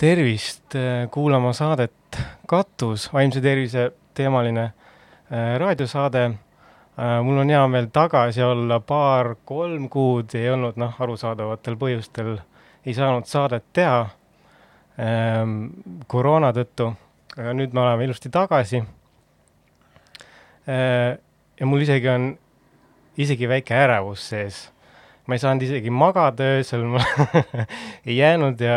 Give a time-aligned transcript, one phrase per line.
[0.00, 0.76] tervist
[1.12, 2.18] kuulama saadet
[2.48, 4.70] Katus, vaimse tervise teemaline
[5.30, 6.30] raadiosaade.
[7.22, 12.38] mul on hea meel tagasi olla, paar-kolm kuud ei olnud, noh, arusaadavatel põhjustel
[12.86, 14.08] ei saanud saadet teha
[16.06, 16.90] koroona tõttu,
[17.36, 18.82] aga nüüd me oleme ilusti tagasi
[20.70, 21.16] Äh,
[21.60, 22.34] ja mul isegi on
[23.20, 24.68] isegi väike ärevus sees.
[25.26, 27.00] ma ei saanud isegi magada öösel, ma
[28.08, 28.76] ei jäänud ja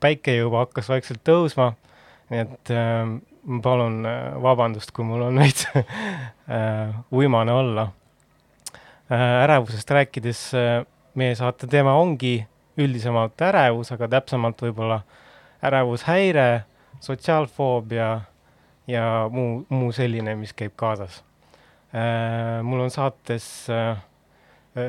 [0.00, 1.72] päike juba hakkas vaikselt tõusma.
[2.30, 3.08] nii et äh,
[3.44, 7.88] ma palun äh, vabandust, kui mul on veits äh, uimane olla
[9.10, 9.42] äh,.
[9.44, 12.46] ärevusest rääkides äh, meie saate teema ongi
[12.78, 15.02] üldisemalt ärevus, aga täpsemalt võib-olla
[15.64, 16.64] ärevushäire,
[17.00, 18.08] sotsiaalfoobia
[18.90, 21.22] ja muu, muu selline, mis käib kaasas
[21.92, 22.62] äh,.
[22.62, 23.96] mul on saates äh,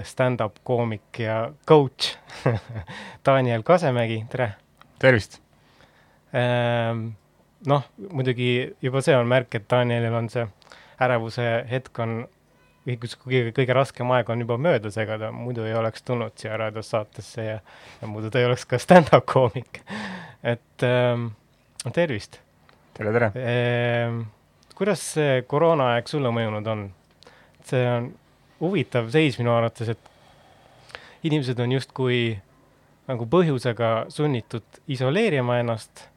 [0.03, 2.15] stand-up koomik ja coach
[3.25, 4.53] Daniel Kasemägi, tere!
[5.01, 5.39] Tervist
[6.33, 6.93] äh,!
[7.65, 10.45] noh, muidugi juba see on märk, et Danielil on see
[11.01, 12.23] ärevuse hetk on
[12.85, 17.45] kõige, kõige raskem aeg on juba möödas, ega ta muidu ei oleks tulnud siia raadiosaatesse
[17.45, 17.57] ja,
[18.01, 19.81] ja muidu ta ei oleks ka stand-up koomik.
[20.43, 21.31] et ähm,
[21.93, 22.39] tervist
[22.93, 24.21] tere, tere ehm,!
[24.75, 26.89] kuidas see koroonaaeg sulle mõjunud on?
[27.65, 28.11] see on
[28.61, 30.11] huvitav seis minu arvates, et
[31.25, 32.19] inimesed on justkui
[33.09, 36.07] nagu põhjusega sunnitud isoleerima ennast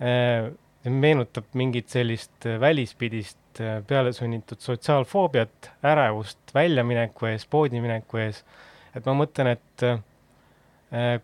[0.00, 0.54] ehm,.
[0.86, 3.58] meenutab mingit sellist välispidist
[3.88, 8.44] pealesunnitud sotsiaalfoobiat, ärevust väljamineku ees, poodi mineku ees.
[8.94, 9.86] et ma mõtlen, et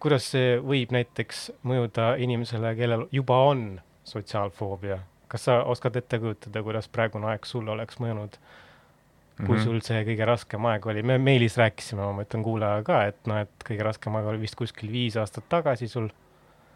[0.02, 4.98] kuidas see võib näiteks mõjuda inimesele, kellel juba on sotsiaalfoobia.
[5.28, 8.36] kas sa oskad ette kujutada, kuidas praegune aeg sulle oleks mõjunud?
[9.36, 9.64] Kui -hmm.
[9.64, 13.40] sul see kõige raskem aeg oli, me meilis rääkisime, ma mõtlen kuulajaga ka, et noh,
[13.46, 16.10] et kõige raskem aeg oli vist kuskil viis aastat tagasi sul.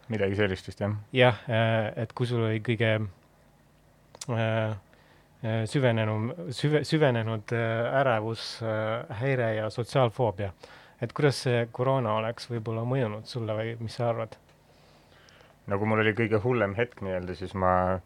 [0.09, 0.95] midagi sellist vist jah.
[1.13, 2.91] jah, äh, et kui sul oli kõige
[4.29, 4.75] äh,
[5.43, 8.59] äh süvenenum, süve, süvenenud äh, ärevus
[9.21, 10.51] häire ja sotsiaalfoobia.
[11.01, 14.37] et kuidas see koroona oleks võib-olla mõjunud sulle või mis sa arvad?
[15.67, 17.99] no kui mul oli kõige hullem hetk nii-öelda, siis ma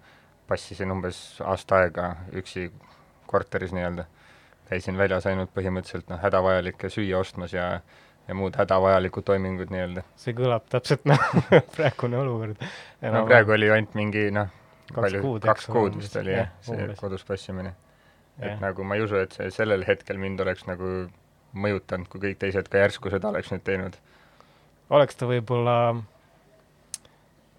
[0.47, 2.71] passisin umbes aasta aega üksi
[3.31, 4.05] korteris nii-öelda.
[4.71, 7.73] Käisin väljas ainult põhimõtteliselt noh, hädavajalikke süüa ostmas ja
[8.27, 10.03] ja muud hädavajalikud toimingud nii-öelda.
[10.15, 11.41] see kõlab täpselt nagu
[11.75, 12.67] praegune olukord.
[13.01, 14.51] no praegu oli ainult mingi noh,
[14.95, 17.73] palju, kaks kuud vist oli jah, see kodus passimine.
[18.39, 20.93] et nagu ma ei usu, et see sellel hetkel mind oleks nagu
[21.51, 23.97] mõjutanud, kui kõik teised ka järsku seda oleks nüüd teinud.
[24.89, 25.77] oleks ta võib-olla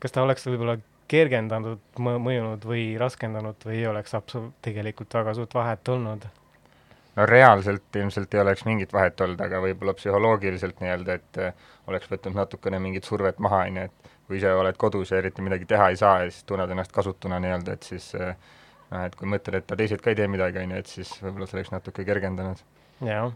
[0.03, 0.79] kas ta oleks võib-olla
[1.13, 6.25] kergendanud, mõjunud või raskendanud või ei oleks absu-, tegelikult väga suurt vahet olnud?
[7.17, 12.11] No reaalselt ilmselt ei oleks mingit vahet olnud, aga võib-olla psühholoogiliselt nii-öelda, et äh, oleks
[12.11, 15.69] võtnud natukene mingit survet maha, on ju, et kui ise oled kodus ja eriti midagi
[15.69, 18.37] teha ei saa ja siis tunned ennast kasutuna nii-öelda, et siis äh,
[18.93, 21.49] noh, et kui mõtled, et teised ka ei tee midagi, on ju, et siis võib-olla
[21.49, 22.63] see oleks natuke kergendanud.
[23.07, 23.33] jah,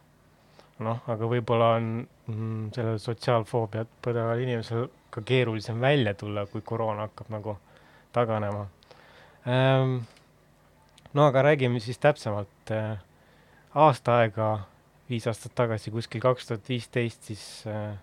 [0.86, 7.08] noh, aga võib-olla on mm, sellel sotsiaalfoobiat põdeval inimesel ka keerulisem välja tulla, kui koroona
[7.08, 7.56] hakkab nagu
[8.16, 8.66] taganema
[9.48, 9.98] ähm,.
[11.14, 12.96] no aga räägime siis täpsemalt äh,.
[13.76, 14.50] Aasta aega,
[15.10, 17.96] viis aastat tagasi, kuskil kaks tuhat viisteist, siis äh,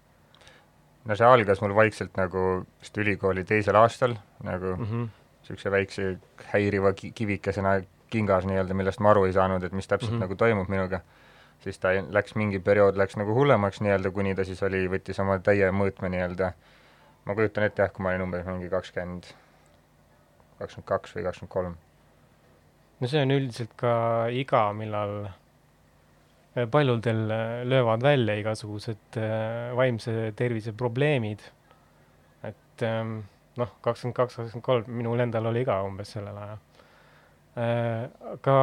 [1.06, 5.10] no see algas mul vaikselt nagu vist ülikooli teisel aastal, nagu niisuguse
[5.50, 5.72] mm -hmm.
[5.72, 6.18] väikse
[6.54, 7.82] häiriva ki-, kivikesena
[8.14, 10.22] kingas nii-öelda, millest ma aru ei saanud, et mis täpselt mm -hmm.
[10.22, 11.02] nagu toimub minuga.
[11.64, 15.40] siis ta läks, mingi periood läks nagu hullemaks nii-öelda, kuni ta siis oli, võttis oma
[15.40, 16.54] täie mõõtme nii-öelda
[17.26, 19.30] ma kujutan ette jah, kui ma olin umbes mingi kakskümmend,
[20.60, 21.78] kakskümmend kaks või kakskümmend kolm.
[23.00, 23.94] no see on üldiselt ka
[24.32, 25.16] iga, millal
[26.72, 31.42] paljudel äh, löövad välja igasugused äh, vaimse tervise probleemid.
[32.44, 33.20] et ähm,
[33.58, 36.64] noh, kakskümmend kaks, kakskümmend kolm, minul endal oli ka umbes sellel ajal.
[38.34, 38.56] aga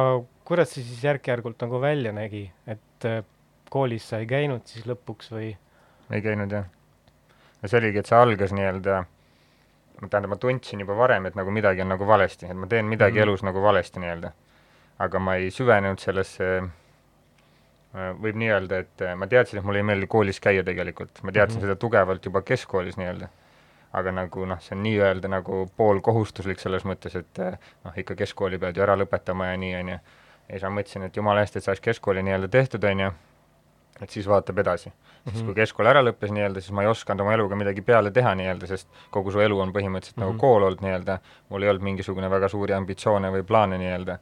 [0.43, 3.07] kuidas see siis järk-järgult nagu välja nägi, et
[3.71, 5.53] koolis sa ei käinud siis lõpuks või?
[6.11, 6.67] ei käinud jah
[7.61, 9.01] ja see oligi, et see algas nii-öelda,
[10.01, 13.19] tähendab, ma tundsin juba varem, et nagu midagi on nagu valesti, et ma teen midagi
[13.19, 14.31] mm elus nagu valesti nii-öelda.
[15.01, 16.69] aga ma ei süvenenud sellesse, äh,
[17.93, 21.31] võib nii öelda, et äh, ma teadsin, et mulle ei meeldi koolis käia tegelikult, ma
[21.31, 21.73] teadsin mm -hmm.
[21.73, 23.27] seda tugevalt juba keskkoolis nii-öelda.
[23.93, 28.59] aga nagu noh, see on nii-öelda nagu poolkohustuslik selles mõttes, et äh, noh, ikka keskkooli
[28.59, 29.97] pead ju ära lõpetama ja nii, on ju.
[30.47, 33.11] ja siis ma mõtlesin, et jumala eest, et saaks keskkooli nii-öelda tehtud, on ju
[34.01, 34.93] et siis vaatab edasi mm.
[34.93, 35.31] -hmm.
[35.31, 38.33] siis kui keskkool ära lõppes nii-öelda, siis ma ei osanud oma eluga midagi peale teha
[38.35, 40.25] nii-öelda, sest kogu su elu on põhimõtteliselt mm -hmm.
[40.25, 40.39] nagu mhm.
[40.39, 41.17] kool olnud nii-öelda,
[41.49, 44.17] mul ei olnud mingisugune väga suuri ambitsioone või plaane nii-öelda.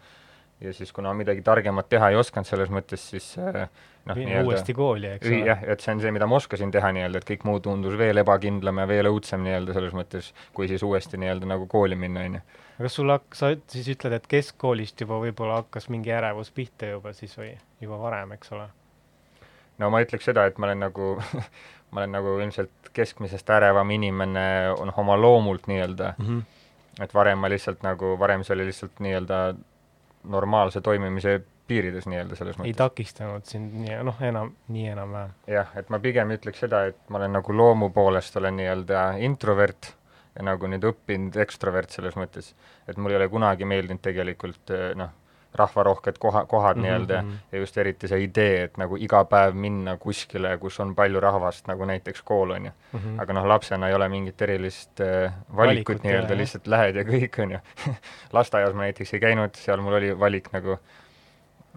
[0.62, 3.68] Ja siis, kuna midagi targemat teha ei osanud selles mõttes, siis äh,
[4.10, 5.42] noh, uuesti kooli, eks ole.
[5.48, 8.22] jah, et see on see, mida ma oskasin teha nii-öelda, et kõik muu tundus veel
[8.22, 12.40] ebakindlam ja veel õudsem nii-öelda selles mõttes, kui siis uuesti nii-öelda nagu kooli minna, on
[12.40, 12.44] ju.
[12.76, 16.92] aga kas sul hak-, sa siis ütled, et keskkoolist juba võib-olla hakkas mingi ärevus pihta
[16.92, 18.68] juba siis või juba varem, eks ole?
[19.80, 21.16] no ma ütleks seda, et ma olen nagu
[21.92, 24.46] ma olen nagu ilmselt keskmisest ärevam inimene,
[24.76, 26.26] noh, oma loomult nii-öelda mm.
[26.28, 27.04] -hmm.
[27.04, 29.40] et varem ma lihtsalt nagu, varem see oli lihtsalt nii-öelda
[30.24, 31.40] normaalse toimimise
[31.70, 32.72] piirides nii-öelda selles mõttes.
[32.72, 35.38] ei takistanud sind nii, noh, enam, nii enam-vähem?
[35.54, 39.94] jah, et ma pigem ütleks seda, et ma olen nagu loomu poolest olen nii-öelda introvert
[40.36, 42.54] ja nagu nüüd õppinud ekstrovert selles mõttes,
[42.88, 45.14] et mul ei ole kunagi meeldinud tegelikult noh,
[45.56, 46.86] rahvarohked koha, kohad mm -hmm.
[46.86, 47.32] nii-öelda mhm.
[47.52, 51.68] ja just eriti see idee, et nagu iga päev minna kuskile, kus on palju rahvast,
[51.68, 53.00] nagu näiteks kool, on ju mm.
[53.00, 53.22] -hmm.
[53.22, 57.44] aga noh, lapsena ei ole mingit erilist äh, valikut, valikut nii-öelda, lihtsalt lähed ja kõik,
[57.44, 57.60] on ju
[58.38, 60.78] lasteaias ma näiteks ei käinud, seal mul oli valik nagu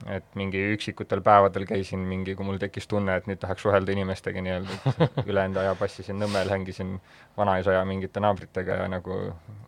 [0.07, 4.43] et mingi üksikutel päevadel käisin mingi, kui mul tekkis tunne, et nüüd tahaks suhelda inimestega
[4.43, 6.97] nii-öelda, et ülejäänud aja passisin Nõmmel, hängisin
[7.37, 9.21] vanaisa ja mingite naabritega ja nagu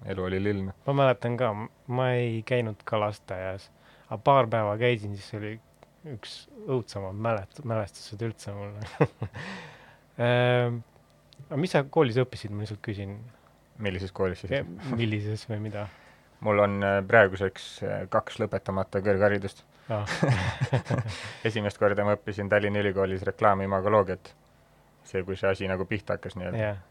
[0.06, 0.68] elu oli lill.
[0.86, 1.54] ma mäletan ka,
[1.86, 3.70] ma ei käinud ka lasteaias
[4.08, 5.54] aga paar päeva käisin, siis oli
[6.14, 6.36] üks
[6.68, 8.74] õudsemad mälet-, mälestused üldse mul
[10.24, 10.80] ehm,
[11.48, 13.16] aga mis sa koolis õppisid, ma lihtsalt küsin?
[13.82, 14.52] millises koolis siis?
[14.94, 15.86] millises või mida?
[16.44, 19.64] mul on äh, praeguseks äh, kaks lõpetamata kõrgharidust
[19.94, 20.08] ah.
[21.48, 24.34] esimest korda ma õppisin Tallinna Ülikoolis reklaamimagoloogiat.
[25.04, 26.82] see, kui see asi nagu pihta hakkas nii-öelda yeah..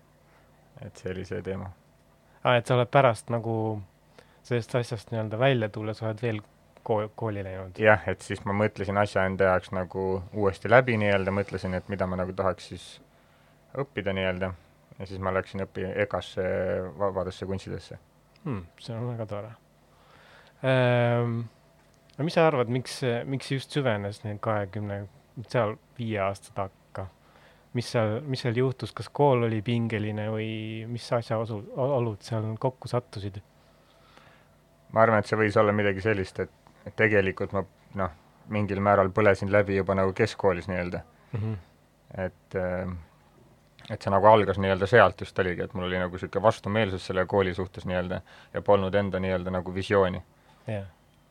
[0.81, 1.69] et see oli see teema.
[1.69, 3.56] aa, ah, et sa oled pärast nagu
[4.44, 6.42] sellest asjast nii-öelda välja tulles oled veel
[6.83, 7.80] kool, kooli läinud?
[7.80, 12.07] jah, et siis ma mõtlesin asja enda jaoks nagu uuesti läbi nii-öelda, mõtlesin, et mida
[12.09, 12.88] ma nagu tahaks siis
[13.80, 14.53] õppida nii-öelda
[15.00, 16.45] ja siis ma läksin õpi-, EKA-sse
[17.00, 17.97] vabadesse kunstidesse
[18.44, 18.63] hmm,.
[18.80, 19.51] see on väga tore
[20.63, 21.41] ehm,.
[22.18, 25.03] no mis sa arvad, miks, miks just süvenes need kahekümne,
[25.47, 27.07] seal viie aasta takka?
[27.74, 30.51] mis seal, mis seal juhtus, kas kool oli pingeline või
[30.89, 33.41] mis asjaolud, olud seal kokku sattusid?
[34.94, 37.63] ma arvan, et see võis olla midagi sellist, et et tegelikult ma
[38.00, 38.12] noh,
[38.53, 41.01] mingil määral põlesin läbi juba nagu keskkoolis nii-öelda
[41.31, 41.39] mm.
[41.39, 41.57] -hmm.
[42.25, 42.95] et äh,
[43.89, 47.25] et see nagu algas nii-öelda sealt just oligi, et mul oli nagu niisugune vastumeelsus selle
[47.25, 48.21] kooli suhtes nii-öelda
[48.53, 50.24] ja polnud enda nii-öelda nagu visiooni
[50.68, 50.85] yeah..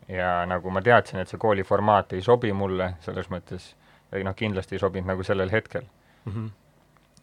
[0.08, 3.72] ja nagu ma teadsin, et see kooli formaat ei sobi mulle selles mõttes,
[4.12, 5.86] või noh, kindlasti ei sobinud nagu sellel hetkel
[6.24, 6.32] mm.
[6.32, 6.50] -hmm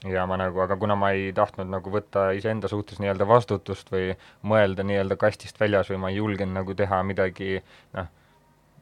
[0.08, 4.14] ja ma nagu, aga kuna ma ei tahtnud nagu võtta iseenda suhtes nii-öelda vastutust või
[4.48, 7.60] mõelda nii-öelda kastist väljas või ma ei julgenud nagu teha midagi
[7.98, 8.08] noh,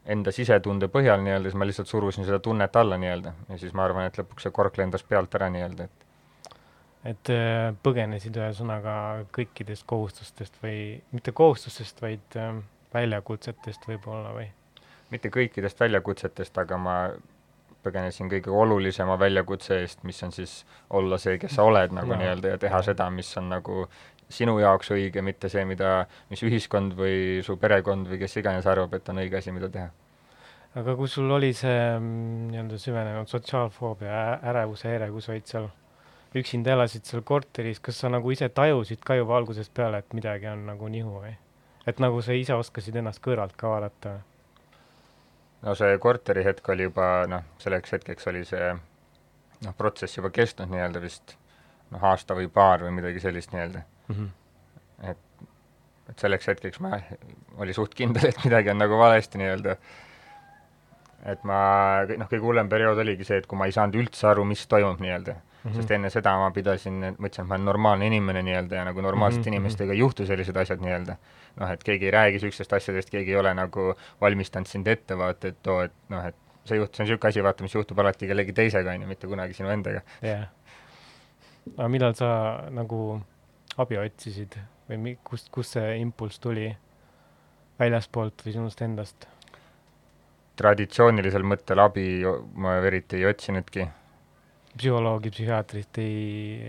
[0.07, 3.85] enda sisetunde põhjal nii-öelda, siis ma lihtsalt surusin seda tunnet alla nii-öelda ja siis ma
[3.87, 6.05] arvan, et lõpuks see kork lendas pealt ära nii-öelda, et
[7.07, 8.93] et äh, põgenesid ühesõnaga
[9.35, 12.57] kõikidest kohustustest või mitte kohustustest, vaid äh,
[12.93, 14.49] väljakutsetest võib-olla või?
[15.11, 16.97] mitte kõikidest väljakutsetest, aga ma
[17.85, 22.19] põgenesin kõige olulisema väljakutse eest, mis on siis olla see, kes sa oled nagu no.
[22.19, 23.85] nii-öelda ja teha seda, mis on nagu
[24.29, 26.01] sinu jaoks õige, mitte see, mida,
[26.31, 29.87] mis ühiskond või su perekond või kes iganes arvab, et on õige asi, mida teha.
[30.77, 35.67] Aga kui sul oli see mm, nii-öelda süvenenud sotsiaalfoobia, ärevushäire, kui sa olid seal
[36.37, 40.49] üksinda elasid seal korteris, kas sa nagu ise tajusid ka juba algusest peale, et midagi
[40.51, 41.35] on nagu nihu või?
[41.87, 44.17] et nagu sa ise oskasid ennast kõrvalt ka vaadata?
[45.63, 50.71] no see korteri hetk oli juba noh, selleks hetkeks oli see noh, protsess juba kestnud
[50.73, 51.37] nii-öelda vist
[51.93, 54.17] noh, aasta või paar või midagi sellist nii-öelda mm.
[54.17, 55.07] -hmm.
[55.13, 55.47] et,
[56.11, 56.99] et selleks hetkeks ma,
[57.57, 59.77] oli suht kindel, et midagi on nagu valesti nii-öelda.
[61.25, 61.59] Et ma,
[62.07, 65.01] noh, kõige hullem periood oligi see, et kui ma ei saanud üldse aru, mis toimub
[65.01, 65.69] nii-öelda mm.
[65.71, 65.75] -hmm.
[65.75, 69.41] sest enne seda ma pidasin, mõtlesin, et ma olen normaalne inimene nii-öelda ja nagu normaalsete
[69.41, 69.57] mm -hmm.
[69.57, 71.15] inimestega ei juhtu sellised asjad nii-öelda.
[71.55, 75.47] noh, et keegi ei räägi niisugustest asjadest, keegi ei ole nagu valmistanud sind ette, vaata,
[75.47, 78.27] et oo, et noh, et see juht-, see on niisugune asi, vaata, mis juhtub alati
[78.27, 80.01] kellegi teisega, on ju, mitte kunagi sinu endaga.
[80.21, 80.47] jah yeah..
[81.77, 82.29] aga millal sa
[82.69, 83.21] nagu
[83.77, 84.59] abi otsisid
[84.89, 86.75] või mi-, kust, kust see impulss tuli?
[87.79, 89.27] väljaspoolt või sinust endast?
[90.57, 92.07] Traditsioonilisel mõttel abi
[92.57, 93.87] ma eriti ei otsinudki.
[94.77, 96.19] psühholoogi, psühhiaatrit ei,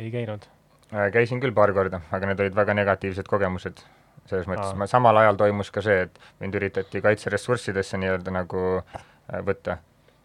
[0.04, 0.48] ei käinud?
[0.92, 3.84] Äh, käisin küll paar korda, aga need olid väga negatiivsed kogemused.
[4.28, 9.40] selles mõttes, ma samal ajal toimus ka see, et mind üritati kaitseressurssidesse nii-öelda nagu äh,
[9.44, 9.78] võtta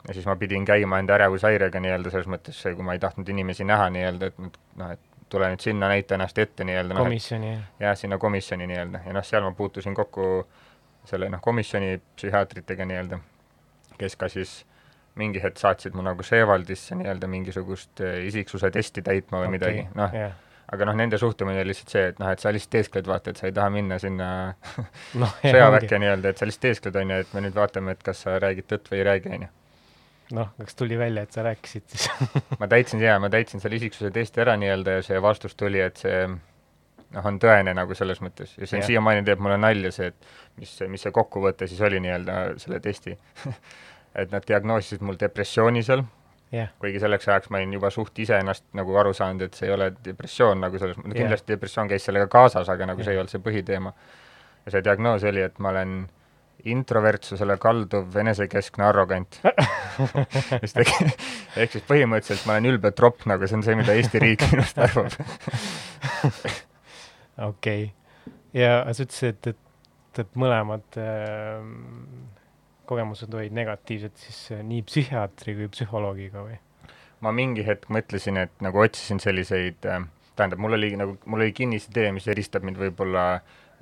[0.08, 3.64] ja siis ma pidin käima enda ärevushäirega nii-öelda selles mõttes, kui ma ei tahtnud inimesi
[3.64, 5.00] näha nii-öelda, et noh, et
[5.34, 6.98] tule nüüd sinna, näita ennast ette nii-öelda.
[7.00, 7.62] komisjoni no,.
[7.80, 10.28] jah, sinna komisjoni nii-öelda ja noh, seal ma puutusin kokku
[11.08, 13.20] selle noh, komisjoni psühhiaatritega nii-öelda,
[14.00, 14.62] kes ka siis
[15.20, 19.58] mingi hetk saatsid mu nagu Seevaldisse nii-öelda mingisugust eh, isiksuse testi täitma või okay.
[19.58, 20.40] midagi, noh yeah.,
[20.74, 23.42] aga noh, nende suhtumine oli lihtsalt see, et noh, et sa lihtsalt teeskled, vaata, et
[23.42, 24.30] sa ei taha minna sinna
[25.22, 28.24] noh, sõjaväkke nii-öelda, et sa lihtsalt teeskled, on ju, et me nüüd vaatame, et kas
[28.26, 29.52] sa räägid tõtt või ei räägi, on ju.
[30.40, 32.08] noh, kas tuli välja, et sa rääkisid siis
[32.62, 36.02] ma täitsin, jaa, ma täitsin selle isiksuse testi ära nii-öelda ja see vastus tuli, et
[36.02, 36.26] see
[37.14, 38.56] noh, on tõene nagu selles mõttes.
[38.58, 41.82] Ja see on siiamaani teeb mulle nalja see, et mis see, mis see kokkuvõte siis
[41.86, 43.18] oli nii-öelda selle testi.
[44.22, 46.04] Et nad diagnoosisid mul depressiooni seal,
[46.54, 49.74] jah, kuigi selleks ajaks ma olin juba suht iseennast nagu aru saanud, et see ei
[49.74, 53.18] ole depressioon nagu selles mõttes, kindlasti depressioon käis sellega kaasas, aga nagu see Jah.
[53.18, 53.94] ei olnud see põhiteema.
[54.68, 55.96] ja see diagnoos oli, et ma olen
[56.74, 59.40] introvertsusele kalduv enesekeskne arrogant.
[60.62, 61.10] Mis tegi,
[61.58, 64.78] ehk siis põhimõtteliselt ma olen ülbe tropp, nagu see on see, mida Eesti riik minust
[64.86, 65.18] arvab.
[67.38, 68.34] okei okay..
[68.54, 71.64] ja sa ütlesid, et, et, et mõlemad äh,
[72.90, 76.60] kogemused olid negatiivsed siis äh, nii psühhiaatri kui psühholoogiga või?
[77.24, 80.04] ma mingi hetk mõtlesin, et nagu otsisin selliseid äh,
[80.36, 83.28] tähendab, mul oli nagu, mul oli kinnisidee, mis eristab mind võib-olla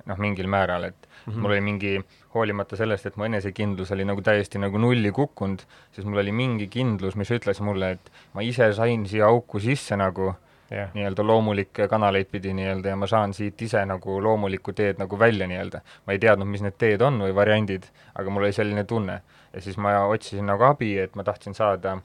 [0.08, 1.40] noh, mingil määral, et mm -hmm.
[1.42, 1.92] mul oli mingi,
[2.34, 6.66] hoolimata sellest, et mu enesekindlus oli nagu täiesti nagu nulli kukkunud, siis mul oli mingi
[6.66, 10.34] kindlus, mis ütles mulle, et ma ise sain siia auku sisse nagu
[10.72, 15.18] jah, nii-öelda loomulikke kanaleid pidi nii-öelda ja ma saan siit ise nagu loomulikku teed nagu
[15.18, 15.80] välja nii-öelda.
[16.06, 19.20] ma ei teadnud, mis need teed on või variandid, aga mul oli selline tunne.
[19.52, 21.98] ja siis ma otsisin nagu abi, et ma tahtsin saada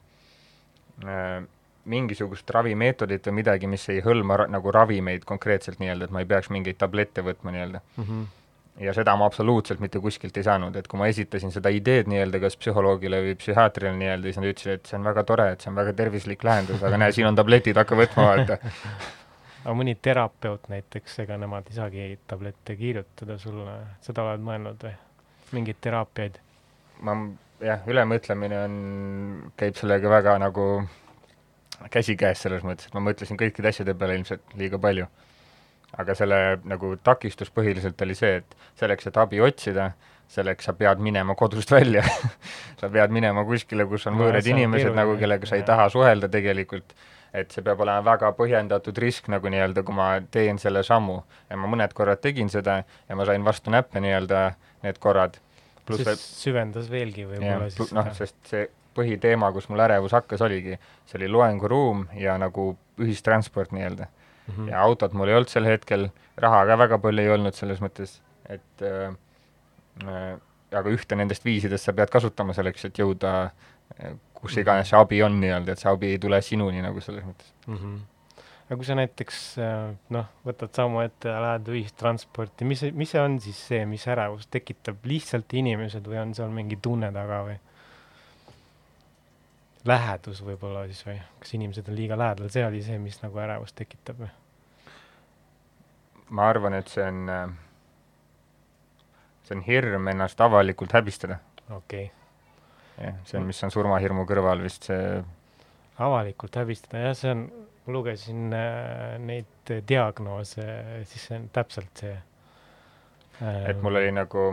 [1.04, 1.42] äh,
[1.88, 6.28] mingisugust ravimeetodit või midagi, mis ei hõlma ra nagu ravimeid konkreetselt nii-öelda, et ma ei
[6.28, 7.80] peaks mingeid tablette võtma nii-öelda.
[7.96, 8.26] Mhm.
[8.80, 12.40] Ja seda ma absoluutselt mitte kuskilt ei saanud, et kui ma esitasin seda ideed nii-öelda
[12.44, 15.72] kas psühholoogile või psühhiaatrile nii-öelda, siis nad ütlesid, et see on väga tore, et see
[15.72, 18.58] on väga tervislik lahendus, aga näe, siin on tabletid, hakka võtma, vaata.
[19.64, 24.94] aga mõni terapeut näiteks, ega nemad ei saagi tablette kirjutada sulle, seda oled mõelnud või?
[25.56, 26.40] mingeid teraapiaid?
[27.02, 27.14] ma
[27.64, 28.74] jah, ülemõtlemine on,
[29.58, 30.68] käib sellega väga nagu
[31.90, 35.06] käsikäes selles mõttes, et ma mõtlesin kõikide asjade peale ilmselt liiga palju.
[35.96, 39.90] Aga selle nagu takistus põhiliselt oli see, et selleks, et abi otsida,
[40.28, 42.02] selleks sa pead minema kodust välja.
[42.80, 46.28] Sa pead minema kuskile, kus on No võõrad inimesed nagu, kellega sa ei taha suhelda
[46.30, 46.92] tegelikult,
[47.34, 51.16] et see peab olema väga põhjendatud risk nagu nii-öelda, kui ma teen selle sammu.
[51.48, 54.42] ja ma mõned korrad tegin seda ja ma sain vastu näppe nii-öelda
[54.84, 55.40] need korrad.
[55.88, 60.76] siis veel süvendas veelgi võib-olla, siis noh, sest see põhiteema, kus mul ärevus hakkas, oligi,
[61.08, 64.12] see oli loenguruum ja nagu ühistransport nii-öelda
[64.48, 64.68] mm mm..
[64.72, 68.18] ja autot mul ei olnud sel hetkel, raha ka väga palju ei olnud selles mõttes,
[68.48, 69.14] et äh,
[70.04, 70.36] äh,
[70.72, 75.22] aga ühte nendest viisidest sa pead kasutama selleks, et jõuda äh, kus iganes see abi
[75.24, 77.52] on nii-öelda, et see abi ei tule sinuni nagu selles mõttes.
[77.66, 77.76] mm.
[77.76, 77.98] -hmm.
[78.66, 83.22] aga kui sa näiteks äh, noh, võtad sammu ette ja lähed ühistransporti, mis, mis see
[83.22, 87.58] on siis see, mis ärevust tekitab, lihtsalt inimesed või on seal mingi tunne taga või?
[89.86, 93.76] Lähedus võib-olla siis või, kas inimesed on liiga lähedal, see oli see, mis nagu ärevust
[93.78, 94.30] tekitab või?
[96.34, 97.46] ma arvan, et see on äh,
[99.48, 101.38] see on hirm ennast avalikult häbistada,
[101.70, 105.22] okei okay., jah, see on, mis on surmahirmu kõrval vist see
[106.04, 107.46] avalikult häbistada, jah, see on,
[107.86, 110.66] ma lugesin äh, neid diagnoose,
[111.08, 114.50] siis see on täpselt see äh, et mul oli nagu,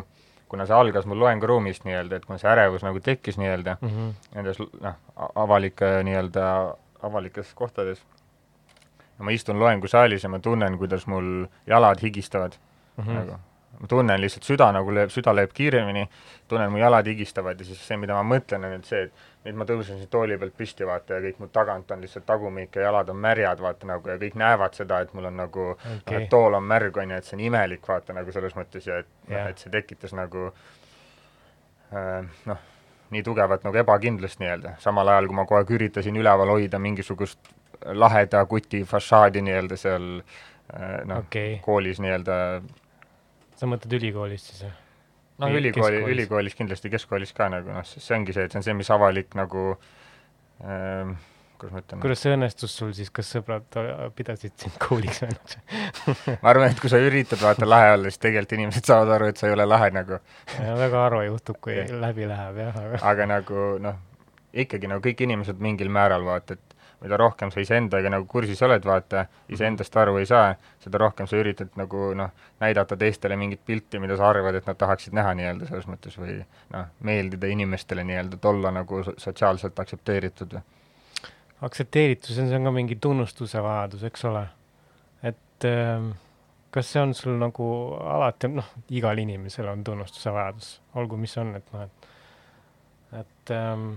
[0.50, 4.12] kuna see algas mul loenguruumist nii-öelda, et kuna see ärevus nagu tekkis nii-öelda mm -hmm.
[4.36, 5.00] nendes noh,
[5.36, 6.46] avalike nii-öelda
[7.04, 8.04] avalikes kohtades,
[9.20, 12.58] ma istun loengusaalis ja ma tunnen, kuidas mul jalad higistavad
[12.98, 13.04] mm.
[13.04, 13.20] -hmm.
[13.20, 13.40] nagu.
[13.79, 16.05] Ma tunnen lihtsalt süda nagu lööb, süda lööb kiiremini,
[16.50, 19.60] tunnen mu jalad higistavad ja siis see, mida ma mõtlen, on nüüd see, et nüüd
[19.60, 22.88] ma tõusen siit tooli pealt püsti, vaata, ja kõik mu tagant on lihtsalt tagumik ja
[22.88, 26.27] jalad on märjad, vaata nagu ja kõik näevad seda, et mul on nagu okay.
[26.32, 29.12] tool on märg, on ju, et see on imelik, vaata nagu selles mõttes ja et
[29.27, 29.36] Jah.
[29.36, 30.48] noh, et see tekitas nagu
[31.91, 32.63] äh, noh,
[33.13, 37.53] nii tugevat nagu ebakindlust nii-öelda, samal ajal kui ma kogu aeg üritasin üleval hoida mingisugust
[37.86, 42.39] laheda kuti fassaadi nii-öelda seal äh, noh okay., koolis nii-öelda
[43.60, 44.74] sa mõtled ülikoolist siis või?
[45.44, 48.76] noh, ülikooli, ülikoolis kindlasti, keskkoolis ka nagu noh, see ongi see, et see on see,
[48.78, 49.72] mis avalik nagu
[50.64, 51.16] ähm,
[51.60, 53.80] kuidas ma ütlen, kuidas see õnnestus sul siis, kas sõbrad
[54.16, 55.58] pidasid sind cool'iks vennuks?
[56.44, 59.42] ma arvan, et kui sa üritad vaata lahe olla, siis tegelikult inimesed saavad aru, et
[59.42, 60.20] sa ei ole lahe nagu,
[60.60, 64.00] väga harva juhtub, kui läbi läheb jah, aga aga nagu noh,
[64.66, 66.75] ikkagi nagu kõik inimesed mingil määral vaata, et
[67.06, 71.38] mida rohkem sa iseendaga nagu kursis oled, vaata, iseendast aru ei saa, seda rohkem sa
[71.40, 72.34] üritad nagu noh,
[72.64, 76.40] näidata teistele mingit pilti, mida sa arvad, et nad tahaksid näha nii-öelda selles mõttes või
[76.74, 80.66] noh, meeldida inimestele nii-öelda, et olla nagu so- sotsiaalselt aktsepteeritud või
[81.66, 84.44] aktsepteeritus, see on ka mingi tunnustuse vajadus, eks ole.
[85.24, 86.12] et ähm,
[86.76, 87.68] kas see on sul nagu
[88.02, 92.12] alati, noh, igal inimesel on tunnustuse vajadus, olgu mis on, et noh, et
[93.16, 93.94] et ähm,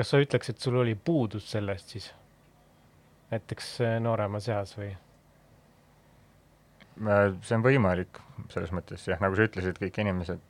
[0.00, 2.10] kas sa ütleks, et sul oli puudus sellest siis?
[3.30, 4.94] näiteks äh, nooremas eas või?
[7.00, 8.18] see on võimalik,
[8.52, 10.40] selles mõttes jah, nagu sa ütlesid, kõik inimesed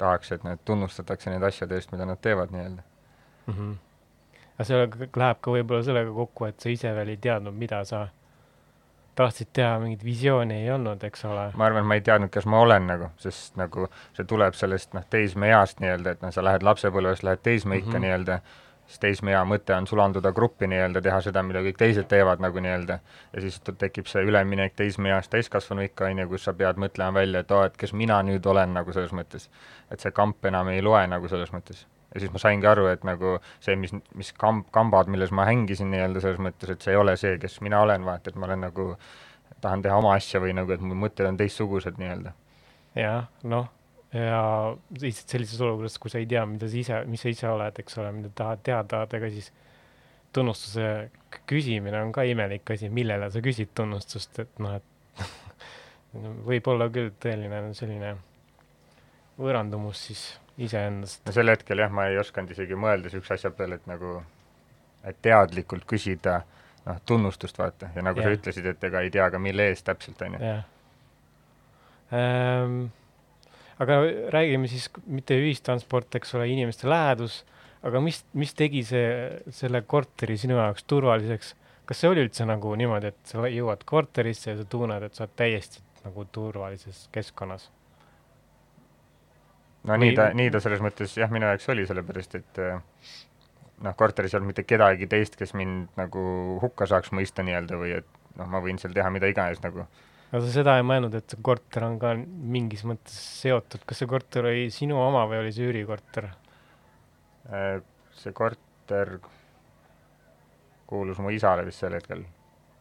[0.00, 3.54] tahaks, et need tunnustatakse nende asjade eest, mida nad teevad nii-öelda mm.
[3.54, 3.74] -hmm.
[4.56, 4.82] aga see
[5.22, 8.06] läheb ka võib-olla sellega kokku, et sa ise veel ei teadnud, mida sa
[9.18, 11.50] tahtsid teha, mingit visiooni ei olnud, eks ole.
[11.56, 14.94] ma arvan, et ma ei teadnud, kas ma olen nagu, sest nagu see tuleb sellest
[14.94, 18.06] noh, teismeeast nii-öelda, et noh, sa lähed lapsepõlvest, lähed teismeikka mm -hmm.
[18.06, 18.40] nii-öelda
[18.88, 22.98] siis teismea mõte on sulanduda gruppi nii-öelda, teha seda, mida kõik teised teevad nagu nii-öelda,
[23.34, 27.52] ja siis tekib see üleminek teismeeast täiskasvanuikka, on ju, kus sa pead mõtlema välja, et
[27.52, 29.48] aa et kes mina nüüd olen nagu selles mõttes.
[29.90, 31.86] et see kamp enam ei loe nagu selles mõttes.
[32.14, 35.90] ja siis ma saingi aru, et nagu see, mis, mis kamp, kambad, milles ma hängisin
[35.92, 38.64] nii-öelda selles mõttes, et see ei ole see, kes mina olen, vaata, et ma olen
[38.70, 38.94] nagu,
[39.60, 42.32] tahan teha oma asja või nagu, et mu mõtted on teistsugused nii-öelda.
[42.96, 43.68] jah, noh
[44.12, 44.42] ja
[45.00, 47.98] lihtsalt sellises olukorras, kui sa ei tea, mida sa ise, mis sa ise oled, eks
[48.00, 49.50] ole, mida tahad teada saada, ega siis
[50.32, 51.10] tunnustuse
[51.48, 55.22] küsimine on ka imelik asi, millele sa küsid tunnustust, et noh, et
[56.48, 58.14] võib olla küll tõeline selline
[59.38, 60.24] võõrandumus siis
[60.58, 61.22] iseendast.
[61.26, 64.18] no sel hetkel jah, ma ei osanud isegi mõelda niisuguse asja peale, et nagu,
[65.06, 66.40] et teadlikult küsida
[66.86, 68.28] noh, tunnustust vaata ja nagu ja.
[68.28, 70.44] sa ütlesid, et ega ei tea ka, mille eest täpselt, on ju.
[70.48, 70.64] jah
[72.12, 72.88] ähm,
[73.78, 74.00] aga
[74.34, 77.42] räägime siis mitte ühistransport, eks ole, inimeste lähedus,
[77.86, 79.08] aga mis, mis tegi see,
[79.54, 81.54] selle korteri sinu jaoks turvaliseks?
[81.88, 85.24] kas see oli üldse nagu niimoodi, et sa jõuad korterisse ja sa tunned, et sa
[85.24, 87.70] oled täiesti nagu turvalises keskkonnas?
[89.88, 90.02] no Või...
[90.02, 92.76] nii ta, nii ta selles mõttes jah, minu jaoks oli, sellepärast et eh,
[93.86, 96.22] noh, korteris ei olnud mitte kedagi teist, kes mind nagu
[96.62, 99.86] hukka saaks mõista nii-öelda või et noh, ma võin seal teha mida iganes nagu
[100.28, 104.10] aga sa seda ei mõelnud, et see korter on ka mingis mõttes seotud, kas see
[104.10, 106.28] korter oli sinu oma või oli see üürikorter?
[107.48, 107.78] Äh,
[108.18, 109.16] see korter
[110.88, 112.24] kuulus mu isale vist sel hetkel,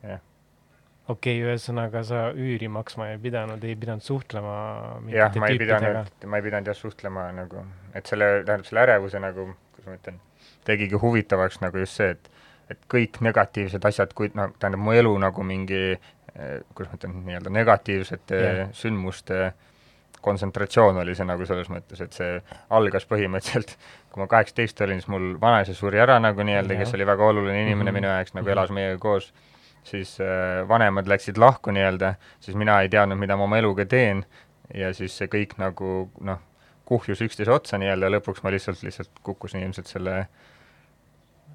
[0.03, 0.21] jah.
[1.07, 4.55] okei okay,, ühesõnaga sa üüri maksma ei pidanud, ei pidanud suhtlema
[5.11, 7.63] jah, ma ei pidanud, ma ei pidanud jah suhtlema nagu,
[7.95, 10.19] et selle, tähendab selle ärevuse nagu, kuidas ma ütlen,
[10.67, 12.33] tegigi huvitavaks nagu just see, et
[12.67, 15.95] et kõik negatiivsed asjad, kui noh, tähendab mu elu nagu mingi
[16.75, 18.69] kuidas ma ütlen, nii-öelda negatiivsete yeah.
[18.77, 19.51] sündmuste
[20.21, 22.39] kontsentratsioon oli see nagu selles mõttes, et see
[22.73, 23.75] algas põhimõtteliselt,
[24.11, 27.29] kui ma kaheksateist olin, siis mul vanaisa suri ära nagu nii-öelda yeah., kes oli väga
[27.31, 27.99] oluline inimene mm -hmm.
[28.01, 29.31] minu jaoks, nagu elas meiega koos,
[29.87, 34.25] siis äh, vanemad läksid lahku nii-öelda, siis mina ei teadnud, mida ma oma eluga teen
[34.73, 36.43] ja siis see kõik nagu noh,
[36.85, 40.27] kuhjus üksteise otsa nii-öelda ja lõpuks ma lihtsalt, lihtsalt kukkusin ilmselt selle äh,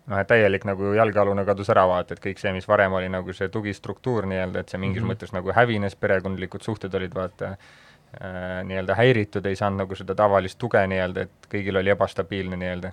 [0.07, 3.35] noh, et täielik nagu jalgealune kadus ära, vaata, et kõik see, mis varem oli nagu
[3.37, 5.15] see tugistruktuur nii-öelda, et see mingis mm -hmm.
[5.15, 10.59] mõttes nagu hävines, perekondlikud suhted olid vaata äh, nii-öelda häiritud, ei saanud nagu seda tavalist
[10.59, 12.93] tuge nii-öelda, et kõigil oli ebastabiilne nii-öelda.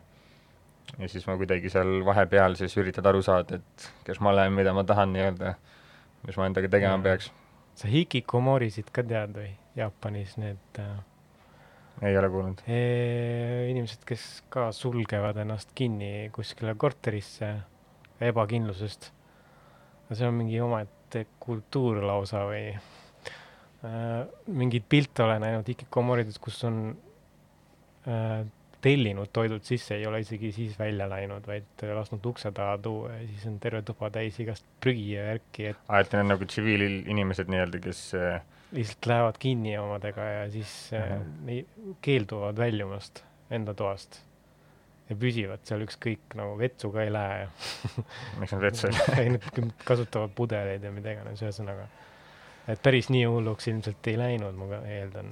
[1.00, 4.74] ja siis ma kuidagi seal vahepeal siis üritad aru saada, et kes ma olen, mida
[4.74, 5.54] ma tahan nii-öelda,
[6.28, 7.04] mis ma endaga tegema ja.
[7.04, 7.32] peaks.
[7.76, 9.54] sa hikikomorisid ka tead või?
[9.76, 10.98] Jaapanis need äh
[12.02, 12.62] ei ole kuulnud.
[13.70, 17.54] inimesed, kes ka sulgevad ennast kinni kuskile korterisse
[18.30, 19.12] ebakindlusest.
[20.12, 26.80] see on mingi omaette kultuur lausa või äh, mingeid pilte olen näinud Ikikomorides, kus on
[28.10, 28.42] äh,
[28.82, 33.28] tellinud toidud sisse, ei ole isegi siis välja läinud, vaid lasknud ukse taha tuua ja
[33.28, 36.48] siis on terve tuba täis igast prügi ja värki, et aa, et need on nagu
[36.48, 38.40] tsiviilinimesed nii-öelda, kes äh
[38.72, 41.96] lihtsalt lähevad kinni omadega ja siis -hmm.
[42.02, 44.22] keelduvad väljumast enda toast
[45.10, 47.50] ja püsivad seal ükskõik nagu vetsu ka ei lähe ja
[48.42, 49.28] miks nad vetsu ei lähe?
[49.36, 51.88] Nad kasutavad pudeleid ja mida iganes, ühesõnaga.
[52.70, 55.32] et päris nii hulluks ilmselt ei läinud, ma eeldan.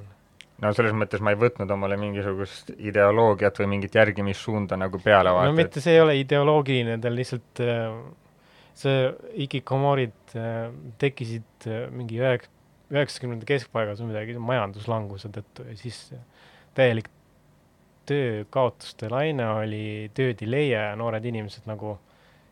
[0.63, 5.51] no selles mõttes ma ei võtnud omale mingisugust ideoloogiat või mingit järgimissuunda nagu peale vaata.
[5.51, 8.01] no mitte see ei ole ideoloogiline, ta lihtsalt äh,
[8.77, 9.11] see
[9.45, 12.49] ikikomorid äh, tekkisid mingi ühek-,
[12.93, 16.01] üheksakümnendate keskpaigas või midagi majanduslanguse tõttu ja siis
[16.77, 17.09] täielik
[18.07, 21.97] töökaotuste laine oli, tööd ei leia ja noored inimesed nagu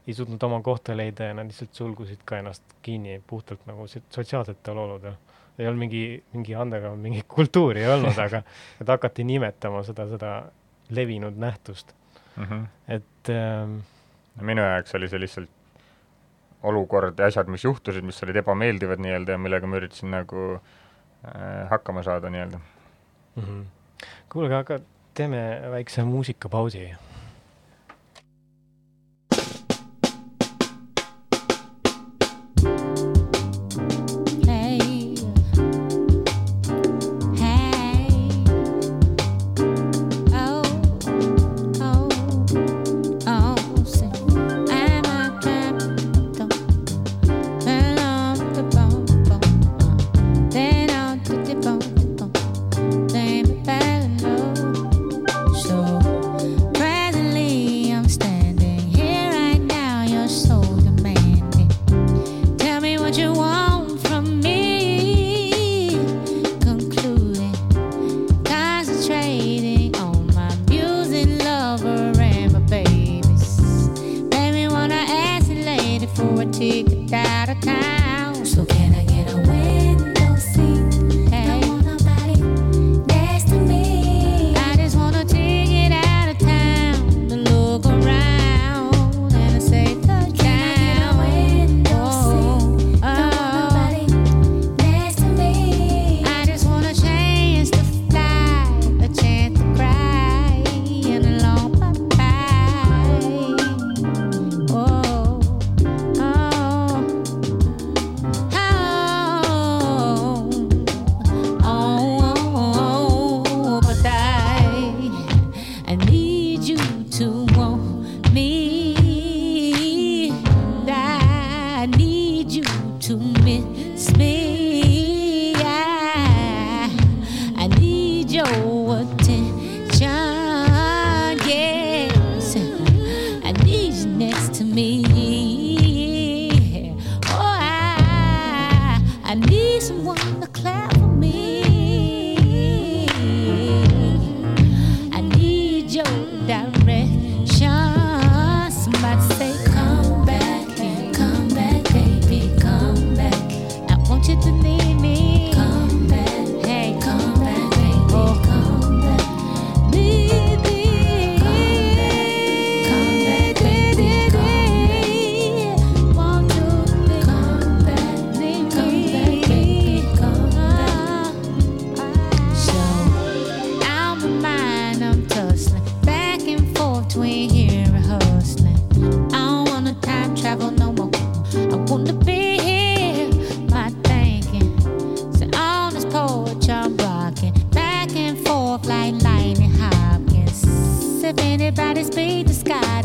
[0.06, 4.78] ei suutnud oma kohta leida ja nad lihtsalt sulgusid ka ennast kinni puhtalt nagu sotsiaalsetel
[4.78, 5.16] oludel.
[5.58, 8.44] ei olnud mingi, mingi andega, mingi kultuuri ei olnud, aga
[8.82, 10.32] et hakati nimetama seda, seda
[10.90, 11.96] levinud nähtust
[12.36, 12.44] mm.
[12.44, 12.66] -hmm.
[12.88, 13.78] et ähm,
[14.42, 15.50] minu jaoks oli see lihtsalt
[16.66, 21.66] olukord ja asjad, mis juhtusid, mis olid ebameeldivad nii-öelda ja millega ma üritasin nagu äh,
[21.70, 22.62] hakkama saada nii-öelda.
[23.36, 23.66] Mm -hmm..
[24.34, 24.80] kuulge, aga
[25.14, 26.90] teeme väikse muusikapausi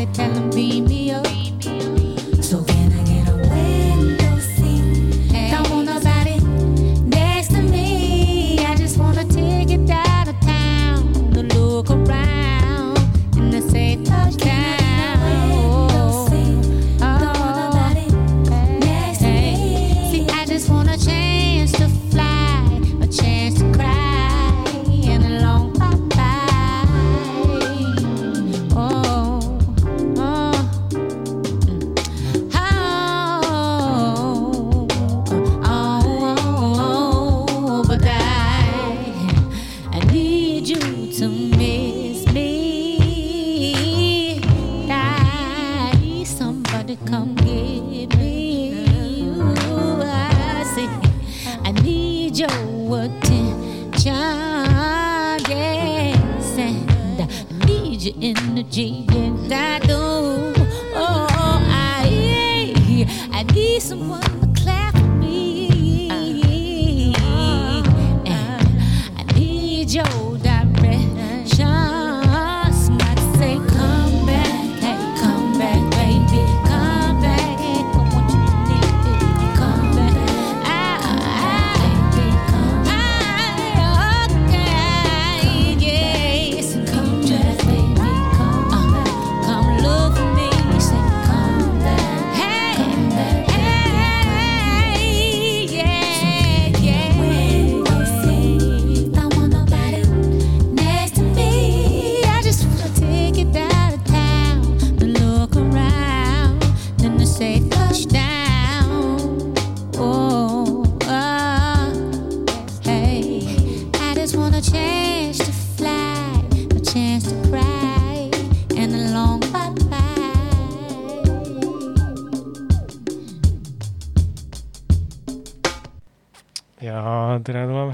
[0.01, 0.90] it them me.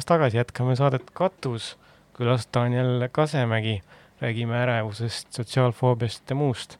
[0.07, 1.77] Tulemast tagasi, jätkame saadet Katus.
[2.17, 3.83] külast on jälle Kasemägi,
[4.21, 6.79] räägime ärevusest, sotsiaalfoobiast ja muust.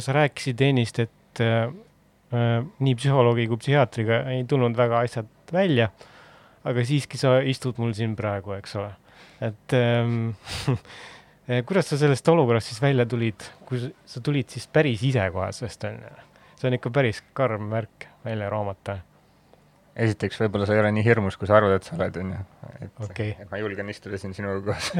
[0.00, 1.72] sa rääkisid ennist, et äh,
[2.34, 5.88] äh, nii psühholoogi kui psühhiaatriga ei tulnud väga asjad välja.
[6.64, 8.90] aga siiski sa istud mul siin praegu, eks ole.
[9.40, 10.34] et ähm,
[11.66, 15.84] kuidas sa sellest olukorrast siis välja tulid, kui sa- tulid siis päris ise kohe sellest
[15.84, 16.14] onju?
[16.58, 18.98] see on ikka päris karm märk välja raamata.
[19.98, 22.42] esiteks, võib-olla sa ei ole nii hirmus, kui sa arvad, et sa oled, on ju.
[22.78, 23.30] et Okei.
[23.38, 24.92] et ma julgen istuda siin sinuga koos.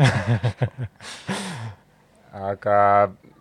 [2.53, 2.79] aga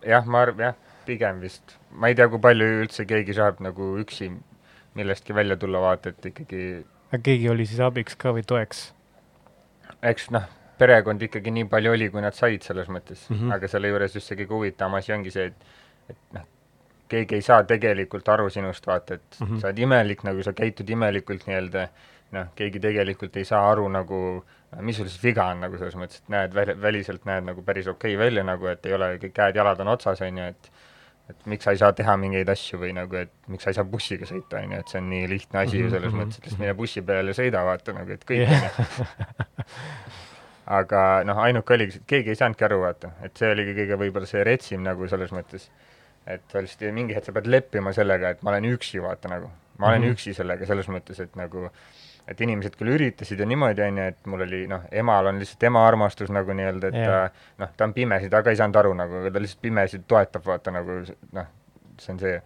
[0.06, 3.96] jah, ma arvan, jah, pigem vist, ma ei tea, kui palju üldse keegi saab nagu
[4.02, 4.30] üksi
[4.98, 6.62] millestki välja tulla, vaata et ikkagi
[7.08, 8.88] aga keegi oli siis abiks ka või toeks?
[10.04, 10.44] eks noh,
[10.78, 13.36] perekond ikkagi nii palju oli, kui nad said selles mõttes mm.
[13.36, 13.54] -hmm.
[13.56, 16.44] aga selle juures just see kõige huvitavam asi ongi see, et et noh,
[17.08, 19.54] keegi ei saa tegelikult aru sinust, vaata, et mm Mhm.
[19.56, 19.60] -hmm.
[19.60, 21.88] sa oled imelik, nagu sa käitud imelikult nii-öelda,
[22.32, 24.44] noh, keegi tegelikult ei saa aru nagu,
[24.80, 27.86] mis sul siis viga on nagu selles mõttes, et näed väl-, väliselt näed nagu päris
[27.86, 30.70] okei okay välja nagu, et ei ole, kõik käed-jalad on otsas, on ju, et
[31.28, 33.84] et miks sa ei saa teha mingeid asju või nagu, et miks sa ei saa
[33.84, 36.44] bussiga sõita, on ju, et see on nii lihtne asi ju selles Mhm, mõttes, et
[36.46, 39.04] lihtsalt mine bussi peale ja sõida, vaata nagu, et kõik, ju
[40.68, 44.44] aga noh, ainuke oligi, keegi ei saanudki aru, vaata, et see oligi kõige võib-olla see
[44.44, 45.68] retsim nagu selles mõttes,
[46.28, 49.50] et sa lihtsalt mingi hetk sa pead leppima sellega, et ma olen üksi, vaata nagu.
[49.78, 50.04] ma olen mm.
[50.04, 50.12] -hmm.
[50.16, 51.68] üksi sellega selles mõttes, et nagu
[52.28, 55.62] et inimesed küll üritasid ja niimoodi, on ju, et mul oli noh, emal on lihtsalt
[55.70, 57.28] ema armastus nagu nii-öelda, et Jaa.
[57.28, 60.00] ta noh, ta on pimesi, ta ka ei saanud aru nagu, aga ta lihtsalt pimesi
[60.06, 60.98] toetab, vaata nagu
[61.38, 61.48] noh,
[61.98, 62.40] see on see.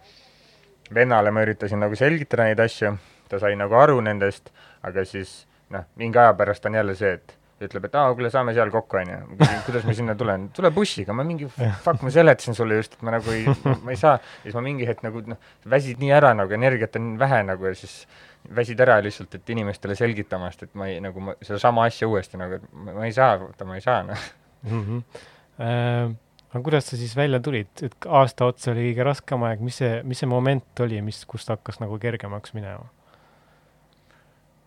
[0.94, 2.92] vennale ma üritasin nagu selgitada neid asju,
[3.28, 4.52] ta sai nagu aru nendest,
[4.84, 7.36] aga siis noh, mingi aja pärast on jälle see, et
[7.68, 9.18] ütleb, et aa, kuule, saame seal kokku, onju.
[9.66, 13.14] kuidas ma sinna tulen, tule bussiga, ma mingi fuck, ma seletasin sulle just, et ma
[13.16, 13.46] nagu ei,
[13.84, 16.98] ma ei saa, ja siis ma mingi hetk nagu noh, väsid nii ära nagu, energiat
[17.00, 18.02] on vähe nagu ja siis
[18.56, 22.58] väsid ära lihtsalt, et inimestele selgitamast, et ma ei, nagu ma sedasama asja uuesti nagu,
[22.58, 24.28] et ma, ma ei saa, vaata, ma ei saa, noh.
[24.66, 24.82] mm.
[24.82, 25.28] -hmm.
[25.62, 26.08] Äh,
[26.50, 30.00] aga kuidas sa siis välja tulid, et aasta otsa oli kõige raskem aeg, mis see,
[30.02, 32.88] mis see moment oli, mis, kust hakkas nagu kergemaks minema?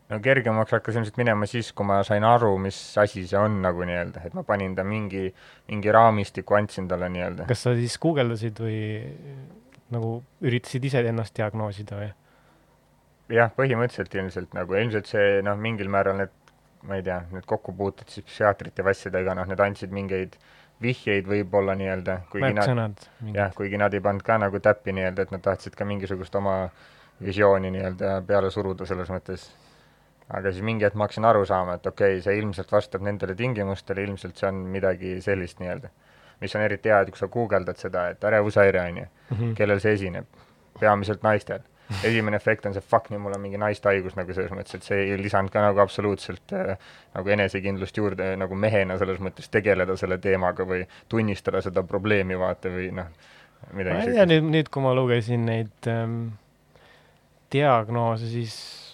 [0.09, 3.85] No kergemaks hakkas ilmselt minema siis, kui ma sain aru, mis asi see on nagu
[3.87, 5.27] nii-öelda, et ma panin ta mingi,
[5.71, 7.47] mingi raamistiku andsin talle nii-öelda.
[7.49, 8.77] kas sa siis guugeldasid või
[9.95, 12.11] nagu üritasid ise ennast diagnoosida või?
[13.33, 16.35] jah, põhimõtteliselt ilmselt nagu, ilmselt see noh, mingil määral need,
[16.85, 20.37] ma ei tea, need kokkupuuted siis psühhiaatrite ja asjadega, noh, need andsid mingeid
[20.83, 25.33] vihjeid võib-olla nii-öelda, kuigi nad, jah, kuigi nad ei pannud ka nagu täppi nii-öelda, et
[25.33, 26.65] nad tahtsid ka mingisugust oma
[27.23, 29.47] visiooni nii-öelda peale suruda selles mõttes.
[30.33, 33.35] Aga siis mingi hetk ma hakkasin aru saama, et okei okay,, see ilmselt vastab nendele
[33.35, 35.89] tingimustele, ilmselt see on midagi sellist nii-öelda.
[36.41, 39.53] mis on eriti hea, et kui sa guugeldad seda, et ärevushäire on ju, Mhm.
[39.55, 40.25] kellel see esineb,
[40.79, 41.59] peamiselt naistel.
[42.03, 45.03] esimene efekt on see fuck, nüüd mul on mingi naistehaigus nagu selles mõttes, et see
[45.03, 46.77] ei lisanud ka nagu absoluutselt äh,
[47.13, 52.69] nagu enesekindlust juurde nagu mehena selles mõttes tegeleda selle teemaga või tunnistada seda probleemi vaata
[52.69, 53.05] või noh,
[53.67, 56.31] ma midagi ei tea, nüüd, nüüd kui ma lugesin neid ähm,
[57.53, 58.84] diagnoose, siis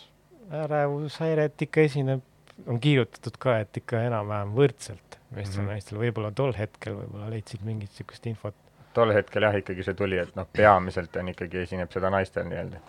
[0.52, 2.22] ärevushäiret ikka esineb,
[2.68, 5.70] on kirjutatud ka, et ikka enam-vähem võrdselt meestel ja Mhm.
[5.72, 8.56] naistel, võib-olla tol hetkel võib-olla leidsid mingit niisugust infot.
[8.94, 12.82] tol hetkel jah, ikkagi see tuli, et noh, peamiselt on ikkagi, esineb seda naistel nii-öelda.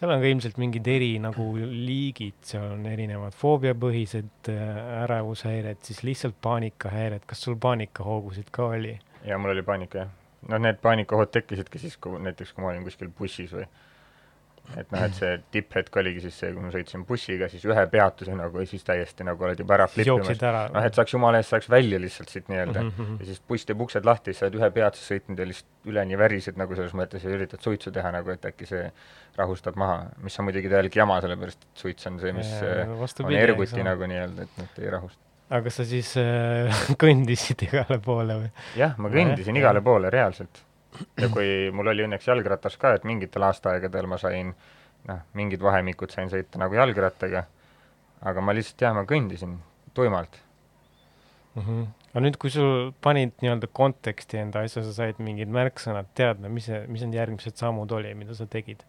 [0.00, 6.02] seal on ka ilmselt mingid eri nagu liigid, seal on erinevad foobiapõhised äh, ärevushäired, siis
[6.02, 8.98] lihtsalt paanikahäired, kas sul paanikahoogusid ka oli?
[9.24, 10.08] ja mul oli paanika jah.
[10.48, 13.64] noh, need paanikahood tekkisidki siis, kui näiteks, kui ma olin kuskil bussis või
[14.76, 18.34] et noh, et see tipphetk oligi siis see, kui ma sõitsin bussiga, siis ühe peatuse
[18.36, 19.88] nagu ja siis täiesti nagu oled juba ära
[20.50, 20.64] ära?
[20.74, 22.92] noh, et saaks jumala eest, saaks välja lihtsalt siit nii-öelda mm.
[22.96, 23.20] -hmm.
[23.20, 26.18] ja siis buss teeb uksed lahti, siis sa oled ühe peatuse sõitnud ja lihtsalt üleni
[26.18, 28.82] värised nagu selles mõttes ja üritad suitsu teha nagu, et äkki see
[29.36, 32.84] rahustab maha, mis on muidugi täielik jama, sellepärast et suits on see, mis äh,
[33.24, 33.82] on erguti.
[33.86, 35.22] nagu nii-öelda, et noh, ei rahusta.
[35.56, 38.54] aga sa siis äh, kõndisid igale poole või?
[38.80, 39.62] jah, ma kõndisin jah.
[39.64, 40.65] igale poole reaalselt.
[41.20, 44.54] Ja kui mul oli õnneks jalgratas ka, et mingitel aastaaegadel ma sain
[45.08, 47.44] noh, mingid vahemikud sain sõita nagu jalgrattaga,
[48.26, 49.58] aga ma lihtsalt jah, ma kõndisin
[49.94, 50.40] tuimalt.
[51.54, 51.62] mm.
[51.62, 51.86] -hmm.
[52.12, 56.68] aga nüüd, kui sul panid nii-öelda konteksti enda asja, sa said mingid märksõnad teada, mis
[56.70, 58.84] see, mis need järgmised sammud oli, mida sa tegid?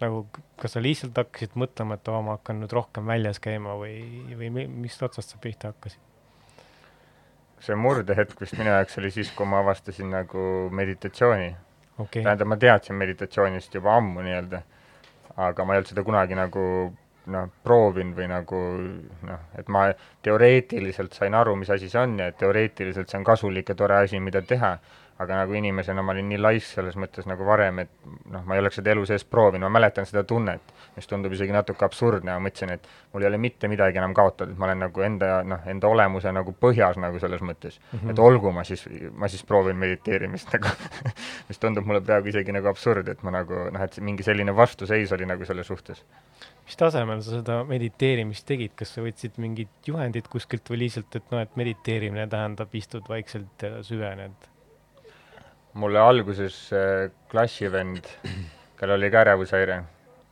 [0.00, 3.98] nagu, kas sa lihtsalt hakkasid mõtlema, et oo, ma hakkan nüüd rohkem väljas käima või,
[4.32, 6.00] või mi- mis otsast sa pihta hakkasid?
[7.60, 11.50] See murdehetk vist minu jaoks oli siis, kui ma avastasin nagu meditatsiooni.
[11.98, 14.62] okay., tähendab, ma teadsin meditatsioonist juba ammu nii-öelda,
[15.36, 16.64] aga ma ei olnud seda kunagi nagu
[17.30, 18.60] noh, proovinud või nagu
[19.28, 19.86] noh, et ma
[20.24, 24.00] teoreetiliselt sain aru, mis asi see on ja et teoreetiliselt see on kasulik ja tore
[24.06, 24.76] asi, mida teha,
[25.20, 27.90] aga nagu inimesena ma olin nii laisk selles mõttes nagu varem, et
[28.32, 31.52] noh, ma ei oleks seda elu sees proovinud, ma mäletan seda tunnet, mis tundub isegi
[31.52, 34.80] natuke absurdne, ma mõtlesin, et mul ei ole mitte midagi enam kaotada, et ma olen
[34.86, 38.12] nagu enda noh, enda olemuse nagu põhjas nagu selles mõttes mm, -hmm.
[38.14, 40.72] et olgu, ma siis, ma siis proovin mediteerimist nagu
[41.48, 45.12] mis tundub mulle praegu isegi nagu absurd, et ma nagu noh, et mingi selline vastuseis
[45.12, 46.00] oli nagu selle suhtes.
[46.64, 51.28] mis tasemel sa seda mediteerimist tegid, kas sa võtsid mingit juhendit kuskilt või lihtsalt, et
[51.30, 54.48] noh, et mediteerimine tähendab, istud vaikselt ja süvened?
[55.74, 58.04] Mulle alguses äh, klassivend,
[58.78, 59.82] kellel oli ka ärevushäire,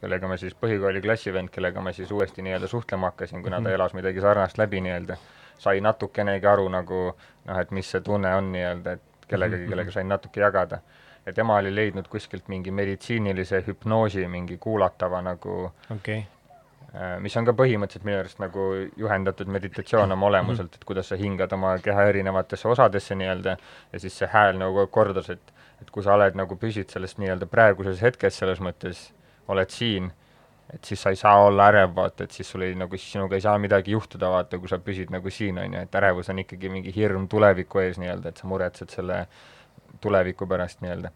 [0.00, 3.74] kellega ma siis põhikooli klassivend, kellega ma siis uuesti nii-öelda suhtlema hakkasin, kuna ta Mhm.
[3.74, 5.16] elas midagi sarnast läbi nii-öelda,
[5.58, 7.14] sai natukenegi aru nagu
[7.46, 9.70] noh, et mis see tunne on nii-öelda, et kellegagi, Mhm.
[9.70, 10.78] kellega sain natuke jagada.
[11.26, 16.22] ja tema oli leidnud kuskilt mingi meditsiinilise hüpnoosi, mingi kuulatava nagu okay.,
[17.20, 18.64] mis on ka põhimõtteliselt minu arust nagu
[18.96, 23.56] juhendatud meditatsioon oma olemuselt, et kuidas sa hingad oma keha erinevatesse osadesse nii-öelda
[23.92, 27.46] ja siis see hääl nagu kordas, et et kui sa oled nagu, püsid sellest nii-öelda
[27.46, 29.04] praeguses hetkes selles mõttes,
[29.52, 30.08] oled siin,
[30.74, 33.44] et siis sa ei saa olla ärev, vaata, et siis sul ei nagu, sinuga ei
[33.44, 36.72] saa midagi juhtuda, vaata, kui sa püsid nagu siin, on ju, et ärevus on ikkagi
[36.72, 39.22] mingi hirm tuleviku ees nii-öelda, et sa muretsed selle
[40.02, 41.12] tuleviku pärast nii-öelda.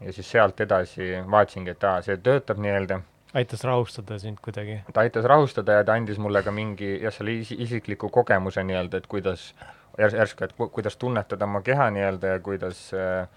[0.00, 3.00] ja siis sealt edasi vaatasingi, et aa, see töötab nii-öelda
[3.36, 4.80] aitas rahustada sind kuidagi?
[4.92, 9.02] ta aitas rahustada ja ta andis mulle ka mingi jah, selle isi- isikliku kogemuse nii-öelda,
[9.02, 9.50] et kuidas
[9.98, 13.28] järs-, järsku, et ku- kuidas tunnetada oma keha nii-öelda ja kuidas äh,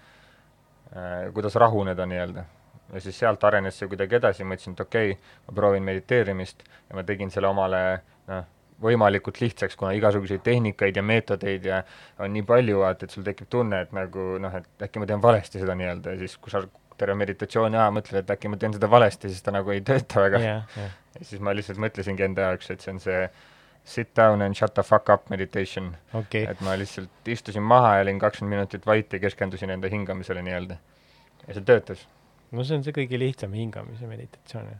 [0.96, 2.44] äh, kuidas rahuneda nii-öelda.
[2.92, 6.96] ja siis sealt arenes see kuidagi edasi, mõtlesin, et okei okay,, ma proovin mediteerimist ja
[6.98, 7.82] ma tegin selle omale
[8.26, 8.48] noh,
[8.82, 11.82] võimalikult lihtsaks, kuna igasuguseid tehnikaid ja meetodeid ja
[12.18, 15.22] on nii palju, vaata, et sul tekib tunne, et nagu noh, et äkki ma teen
[15.22, 16.64] valesti seda nii-öelda ja siis, kui sa
[17.00, 20.24] terve meditatsiooni aja mõtled, et äkki ma teen seda valesti, siis ta nagu ei tööta
[20.26, 20.92] väga jah, jah.
[21.16, 23.24] ja siis ma lihtsalt mõtlesingi enda jaoks, et see on see
[23.90, 28.06] sit down and shut the fuck up meditation okay., et ma lihtsalt istusin maha ja
[28.06, 30.76] olin kakskümmend minutit vait ja keskendusin enda hingamisele nii-öelda.
[31.46, 32.06] ja see töötas.
[32.52, 34.74] no see on see kõige lihtsam hingamise meditatsioon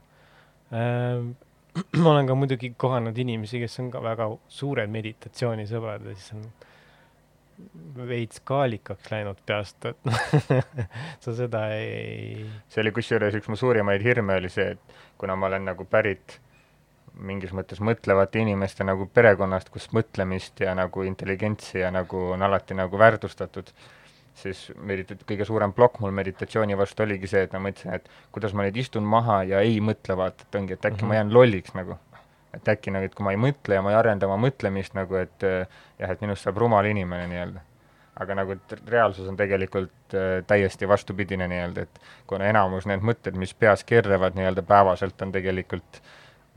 [0.74, 1.30] ähm.
[2.02, 6.48] ma olen ka muidugi kohanud inimesi, kes on ka väga suured meditatsioonisõbrad ja siis on
[8.08, 9.98] veits kaalikaks läinud peast, et
[11.24, 15.50] sa seda ei, see oli kusjuures üks mu suurimaid hirme oli see, et kuna ma
[15.50, 16.40] olen nagu pärit
[17.20, 22.76] mingis mõttes mõtlevate inimeste nagu perekonnast, kus mõtlemist ja nagu intelligentsi ja nagu on alati
[22.78, 23.72] nagu väärtustatud,
[24.40, 28.54] siis medita-, kõige suurem plokk mul meditatsiooni vastu oligi see, et ma mõtlesin, et kuidas
[28.56, 31.12] ma nüüd istun maha ja ei mõtle, vaata, et ongi, et äkki mm -hmm.
[31.12, 31.98] ma jään lolliks nagu.
[32.54, 35.18] Et äkki nagu, et kui ma ei mõtle ja ma ei arenda oma mõtlemist nagu,
[35.20, 37.66] et äh, jah, et minust saab rumal inimene nii-öelda.
[38.20, 43.38] aga nagu et reaalsus on tegelikult äh, täiesti vastupidine nii-öelda, et kuna enamus need mõtted,
[43.38, 46.00] mis peas keerlevad nii-öelda päevaselt, on tegelikult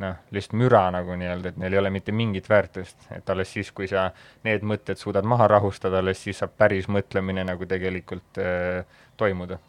[0.04, 3.70] noh, lihtsalt müra nagu nii-öelda, et neil ei ole mitte mingit väärtust, et alles siis,
[3.72, 4.10] kui sa
[4.44, 8.84] need mõtted suudad maha rahustada, alles siis saab päris mõtlemine nagu tegelikult äh,
[9.18, 9.62] toimuda.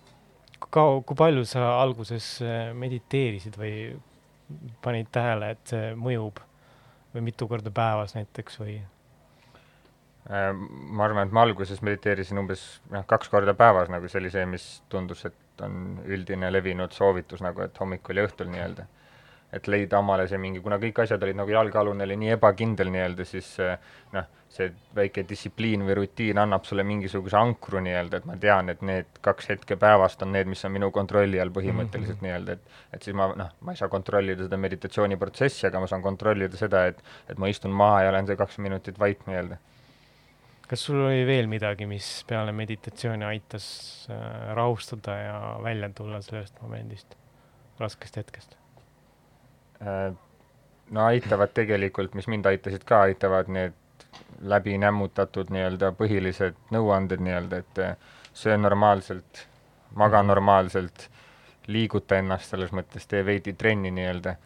[0.58, 2.40] kui kaua, kui palju sa alguses
[2.80, 3.74] mediteerisid või
[4.85, 6.40] panid tähele, et see mõjub
[7.14, 8.80] või mitu korda päevas näiteks või?
[10.30, 14.33] Äh, ma arvan, et ma alguses mediteerisin umbes noh, kaks korda päevas nagu see oli
[14.35, 18.87] see, mis tundus, et on üldine levinud soovitus nagu, et hommikul ja õhtul nii-öelda.
[19.55, 23.25] Et leida omale see mingi, kuna kõik asjad olid nagu jalgealune oli nii ebakindel nii-öelda,
[23.29, 23.77] siis äh,
[24.12, 28.83] noh, see väike distsipliin või rutiin annab sulle mingisuguse ankru nii-öelda, et ma tean, et
[28.87, 32.27] need kaks hetke päevast on need, mis on minu kontrolli all põhimõtteliselt Mhm.
[32.29, 36.03] nii-öelda, et et siis ma noh, ma ei saa kontrollida seda meditatsiooniprotsessi, aga ma saan
[36.03, 39.59] kontrollida seda, et et ma istun maha ja olen see kaks minutit vait nii-öelda
[40.69, 43.67] kas sul oli veel midagi, mis peale meditatsiooni aitas
[44.11, 47.14] äh, rahustada ja välja tulla sellest momendist,
[47.79, 48.57] raskest hetkest?
[49.82, 50.14] Äh,
[50.90, 53.72] no aitavad tegelikult, mis mind aitasid ka, aitavad need
[54.40, 57.96] läbi nämmutatud nii-öelda põhilised nõuanded nii-öelda, et äh,
[58.34, 59.46] söö normaalselt,
[59.94, 60.26] maga Mhm.
[60.28, 61.08] normaalselt,
[61.66, 64.37] liiguta ennast selles mõttes, tee veidi trenni nii-öelda.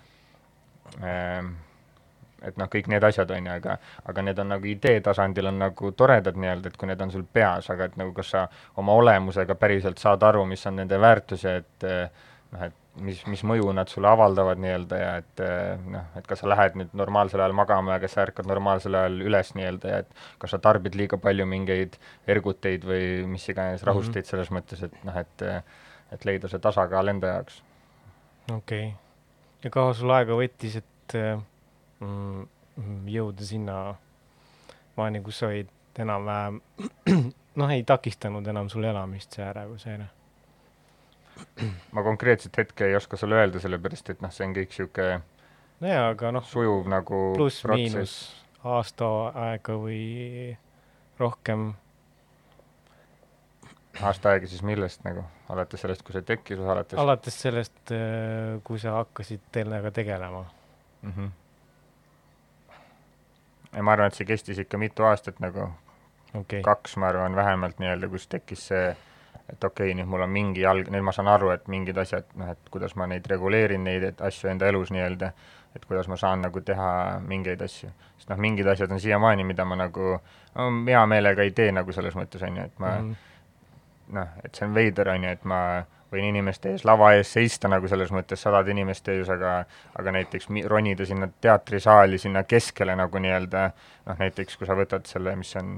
[2.42, 5.58] et noh, kõik need asjad on ju, aga, aga need on nagu idee tasandil on
[5.58, 8.44] nagu toredad nii-öelda, et kui need on sul peas, aga et nagu kas sa
[8.76, 12.10] oma olemusega päriselt saad aru, mis on nende väärtus ja et eh,
[12.52, 16.42] noh, et mis, mis mõju nad sulle avaldavad nii-öelda ja et eh, noh, et kas
[16.42, 20.00] sa lähed nüüd normaalsel ajal magama ja kas sa ärkad normaalsel ajal üles nii-öelda ja
[20.04, 24.30] et kas sa tarbid liiga palju mingeid erguteid või mis iganes rahusteid mm -hmm.
[24.30, 25.62] selles mõttes, et noh, et eh,
[26.12, 27.62] et leida see tasakaal enda jaoks.
[28.52, 28.92] okei okay..
[29.64, 31.40] ja kaua sul aega võttis, et äh,
[32.00, 32.46] mm,
[33.12, 33.78] jõuda sinna
[34.96, 36.60] maani, kus sa olid enam-vähem,
[37.60, 40.08] noh, ei takistanud enam sul elamist see ärevushäire?
[41.92, 45.20] Ma konkreetset hetke ei oska sulle öelda, sellepärast et noh, see on kõik niisugune
[45.80, 48.14] nojaa, aga noh, sujuv nagu pluss-miinus
[48.66, 49.08] aasta
[49.48, 50.56] aega või
[51.18, 51.72] rohkem,
[54.02, 57.92] aasta aega siis millest nagu, alates sellest, kui see tekkis või alates alates sellest,
[58.66, 60.44] kui sa hakkasid sellega tegelema.
[61.02, 61.12] mm?
[61.12, 61.30] -hmm.
[63.72, 65.70] ja ma arvan, et see kestis ikka mitu aastat nagu,
[66.34, 68.96] okay., kaks, ma arvan, vähemalt nii-öelda, kus tekkis see
[69.52, 72.26] et okei okay,, nüüd mul on mingi jalg, nüüd ma saan aru, et mingid asjad,
[72.38, 75.30] noh et kuidas ma neid reguleerin, neid et asju enda elus nii-öelda,
[75.76, 76.90] et kuidas ma saan nagu teha
[77.24, 77.90] mingeid asju.
[78.18, 81.92] sest noh, mingid asjad on siiamaani, mida ma nagu no, hea meelega ei tee nagu
[81.92, 83.14] selles mõttes, on ju, et ma mm.
[83.14, 85.60] mm, noh, et see on veider, on ju, et ma
[86.12, 89.60] võin inimeste ees lava ees seista nagu selles mõttes sadade inimeste ees, aga
[90.00, 93.64] aga näiteks mi- ronida sinna teatrisaali sinna keskele nagu nii-öelda
[94.08, 95.74] noh, näiteks kui sa võtad selle, mis on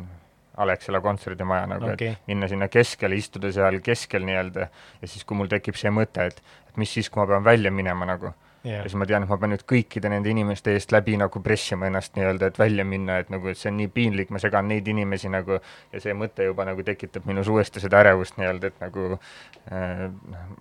[0.60, 5.38] Alexela kontserdimaja nagu okay., et, minna sinna keskele, istuda seal keskel nii-öelda ja siis, kui
[5.38, 8.30] mul tekib see mõte, et et mis siis, kui ma pean välja minema nagu,
[8.64, 11.42] ja jah, siis ma tean, et ma pean nüüd kõikide nende inimeste eest läbi nagu
[11.42, 14.68] pressima ennast nii-öelda, et välja minna, et nagu, et see on nii piinlik, ma segan
[14.70, 18.84] neid inimesi nagu ja see mõte juba nagu tekitab minus uuesti seda ärevust nii-öelda, et
[18.84, 20.04] nagu äh,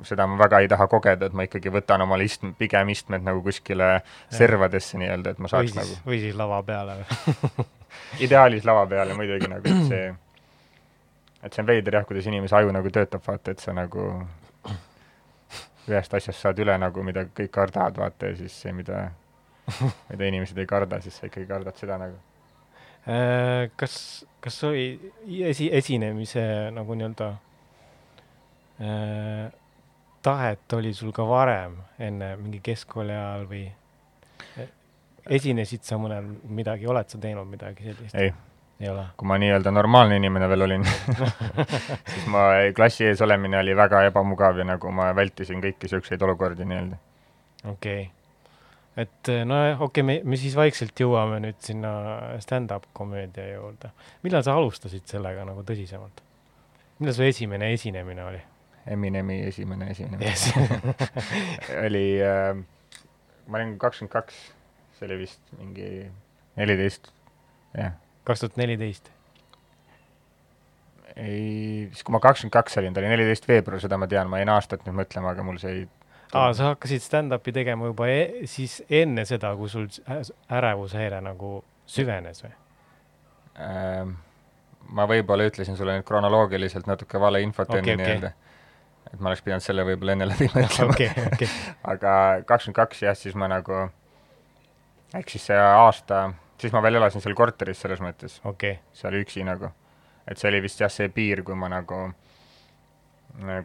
[0.08, 3.44] seda ma väga ei taha kogeda, et ma ikkagi võtan omale istm-, pigem istmed nagu
[3.46, 4.00] kuskile
[4.34, 7.68] servadesse nii-öelda, et ma või saaks siis nagu, või siis lava peale või?
[8.26, 10.10] ideaalis lava peale muidugi nagu, et see
[11.44, 14.10] et see on veider jah, kuidas inimese aju nagu töötab, vaata, et sa nagu
[15.90, 19.08] ühest asjast saad üle nagu, mida kõik kardavad, vaata, ja siis see, mida
[20.10, 22.18] mida inimesed ei karda, siis sa ikkagi kardad seda nagu.
[23.10, 25.14] Äh, kas, kas oli
[25.48, 26.44] esi, esinemise
[26.76, 27.30] nagu nii-öelda
[28.84, 29.46] äh,
[30.26, 33.64] tahet oli sul ka varem, enne mingi keskkooli ajal või
[35.28, 38.16] esinesid sa mõnel midagi, oled sa teinud midagi sellist?
[38.16, 38.32] ei,
[38.80, 39.06] ei ole?
[39.20, 40.86] kui ma nii-öelda normaalne inimene veel olin,
[42.14, 42.46] siis ma,
[42.76, 47.02] klassi ees olemine oli väga ebamugav ja nagu ma vältisin kõiki niisuguseid olukordi nii-öelda.
[47.74, 48.08] okei okay..
[49.06, 51.92] et no okei okay,, me, me siis vaikselt jõuame nüüd sinna
[52.44, 53.92] stand-up komöödia juurde.
[54.24, 56.24] millal sa alustasid sellega nagu tõsisemalt?
[57.00, 58.46] millal su esimene esinemine oli
[58.90, 60.54] Eminemi esimene esinemine yes.
[61.86, 62.56] oli äh,,
[63.48, 64.38] ma olin kakskümmend kaks,
[65.00, 65.88] see oli vist mingi
[66.60, 67.12] neliteist,
[67.78, 67.96] jah.
[68.28, 69.12] kaks tuhat neliteist.
[71.16, 74.42] ei, siis kui ma kakskümmend kaks olin, ta oli neliteist veebruar, seda ma tean, ma
[74.42, 75.88] jäin aastat nüüd mõtlema, aga mul see ei
[76.34, 79.88] aa, sa hakkasid stand-up'i tegema juba e siis enne seda, kui sul
[80.60, 82.52] ärevushäire nagu süvenes või?
[83.66, 84.18] ähm,
[84.94, 88.04] ma võib-olla ütlesin sulle nüüd kronoloogiliselt natuke valeinfot Okei, enne okei.
[88.04, 88.32] nii-öelda.
[89.14, 90.94] et ma oleks pidanud selle võib-olla enne läbi mõtlema.
[90.94, 91.50] okei, okei.
[91.94, 92.14] aga
[92.46, 93.88] kakskümmend kaks jah, siis ma nagu,
[95.14, 96.30] eks siis see aasta,
[96.62, 99.72] siis ma veel elasin seal korteris selles mõttes, okei, seal üksi nagu.
[100.30, 101.98] et see oli vist jah, see piir, kui ma nagu,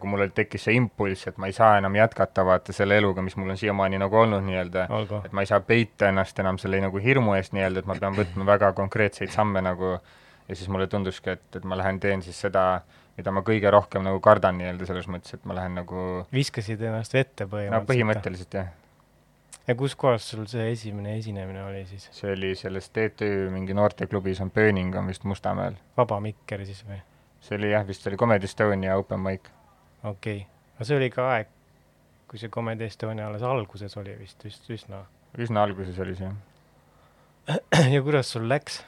[0.01, 3.35] kui mul tekkis see impulss, et ma ei saa enam jätkata vaata selle eluga, mis
[3.37, 4.87] mul on siiamaani nagu olnud nii-öelda,
[5.25, 8.17] et ma ei saa peita ennast enam selle nagu hirmu eest nii-öelda, et ma pean
[8.17, 9.97] võtma väga konkreetseid samme nagu.
[10.45, 12.83] Ja siis mulle tunduski, et, et ma lähen teen siis seda,
[13.17, 17.15] mida ma kõige rohkem nagu kardan nii-öelda selles mõttes, et ma lähen nagu viskasid ennast
[17.17, 17.87] vette no põhimõtteliselt?
[17.89, 18.67] põhimõtteliselt jah,
[19.67, 22.07] ja kus kohas sul see esimene esinemine oli siis?
[22.13, 25.77] see oli selles TTÜ mingi noorteklubis on Burning on vist Mustamäel.
[25.97, 26.99] Vaba Mikker siis või?
[27.41, 29.49] see oli jah, vist oli Comedy Estonia open mic.
[30.03, 30.45] okei okay.,
[30.75, 31.51] aga see oli ka aeg,
[32.29, 35.05] kui see Comedy Estonia alles alguses oli vist, vist üsna.
[35.37, 36.37] üsna alguses oli see jah.
[37.95, 38.83] ja kuidas sul läks?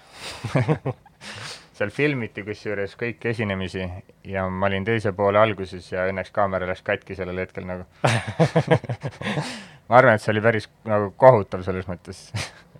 [1.78, 3.86] seal filmiti kusjuures kõiki esinemisi
[4.26, 7.86] ja ma olin teise poole alguses ja õnneks kaamera läks katki sellel hetkel nagu.
[9.90, 12.28] ma arvan, et see oli päris nagu kohutav selles mõttes.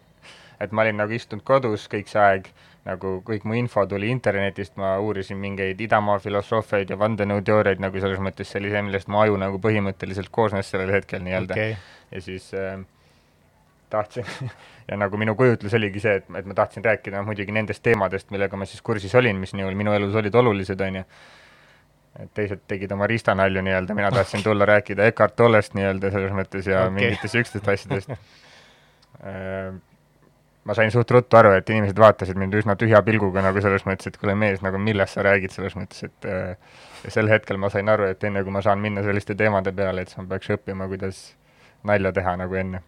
[0.64, 2.50] et ma olin nagu istunud kodus kõik see aeg,
[2.88, 8.22] nagu kõik mu info tuli internetist, ma uurisin mingeid idamaa filosoofiaid ja vandenõuteooriaid nagu selles
[8.24, 11.76] mõttes, see oli see, millest mu aju nagu põhimõtteliselt koosnes sellel hetkel nii-öelda okei,
[12.14, 12.80] ja siis äh,
[13.90, 14.26] tahtsin
[14.90, 18.60] ja nagu minu kujutlus oligi see, et, et ma tahtsin rääkida muidugi nendest teemadest, millega
[18.60, 21.04] ma siis kursis olin, mis nii minu elus olid olulised, on ju.
[22.24, 26.70] Et teised tegid oma riistanalju nii-öelda, mina tahtsin tulla rääkida Eckart Tollest nii-öelda selles mõttes
[26.70, 26.96] ja okay.
[26.96, 28.10] mingitest niisugustest asjadest.
[30.68, 34.10] ma sain suht ruttu aru, et inimesed vaatasid mind üsna tühja pilguga nagu selles mõttes,
[34.10, 36.58] et kuule mees, nagu millest sa räägid selles mõttes, et äh,
[37.06, 40.04] ja sel hetkel ma sain aru, et enne kui ma saan minna selliste teemade peale,
[40.04, 41.22] et siis ma peaks õppima, kuidas
[41.88, 42.84] nalja teha nagu enne.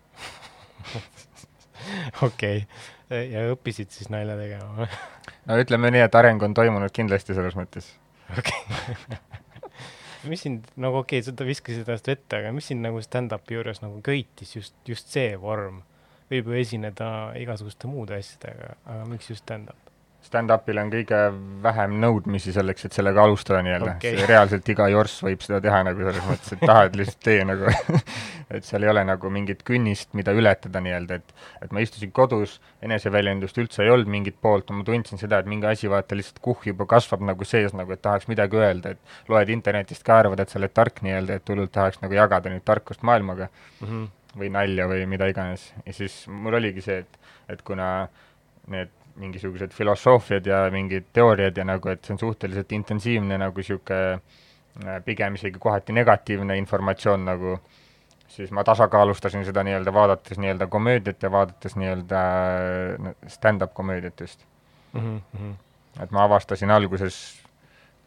[2.28, 2.66] okei.
[3.10, 4.90] ja õppisid siis nalja tegema
[5.50, 7.90] no ütleme nii, et areng on toimunud kindlasti selles mõttes.
[10.30, 13.82] mis sind nagu okei okay,, sa viskasid ennast vette, aga mis sind nagu stand-up'i juures
[13.84, 15.84] nagu köitis just, just see vorm?
[16.30, 17.10] võib ju esineda
[17.42, 19.89] igasuguste muude asjadega, aga miks just stand-up?
[20.20, 21.18] Stand-up'il on kõige
[21.64, 23.94] vähem nõudmisi selleks, et sellega alustada nii-öelda.
[23.96, 27.72] Okay., reaalselt iga jorss võib seda teha nagu selles mõttes, et tahad, lihtsalt tee nagu.
[28.50, 32.56] Et seal ei ole nagu mingit künnist, mida ületada nii-öelda, et et ma istusin kodus,
[32.82, 36.82] eneseväljendust üldse ei olnud mingit poolt, ma tundsin seda, et mingi asi vaata lihtsalt kuhjub
[36.82, 40.50] ja kasvab nagu sees nagu, et tahaks midagi öelda, et loed internetist ka, arvad, et
[40.50, 43.52] sa oled tark nii-öelda, et hullult tahaks nagu jagada nüüd tarkust maailmaga
[44.40, 45.70] või nalja või mida iganes.
[45.86, 47.22] Ja siis mul oligi see, et,
[47.54, 48.10] et kuna
[48.70, 48.90] need
[49.20, 55.36] mingisugused filosoofiad ja mingid teooriad ja nagu, et see on suhteliselt intensiivne nagu niisugune pigem
[55.36, 57.58] isegi kohati negatiivne informatsioon nagu,
[58.32, 62.22] siis ma tasakaalustasin seda nii-öelda vaadates nii-öelda komöödiat ja vaadates nii-öelda
[62.98, 64.46] no, stand-up komöödiat just.
[64.94, 65.52] Mhm,
[66.04, 67.20] et ma avastasin alguses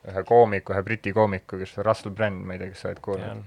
[0.08, 3.02] ühe koomiku, ühe briti koomiku, kes on Russell Brand, ma ei tea, kas sa oled
[3.04, 3.44] kuulnud.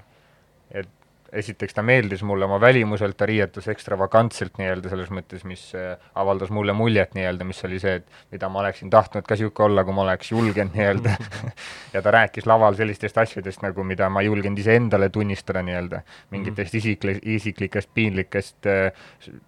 [0.72, 0.94] tean.
[1.40, 6.52] Esiteks ta meeldis mulle oma välimuselt, ta riietus ekstravagantselt nii-öelda selles mõttes, mis äh, avaldas
[6.56, 9.96] mulle muljet nii-öelda, mis oli see, et mida ma oleksin tahtnud ka niisugune olla, kui
[9.98, 11.16] ma oleks julgenud nii-öelda.
[11.96, 16.02] ja ta rääkis laval sellistest asjadest nagu, mida ma ei julgenud iseendale tunnistada nii-öelda,
[16.36, 19.06] mingitest isikli-, isiklikest piinlikest äh,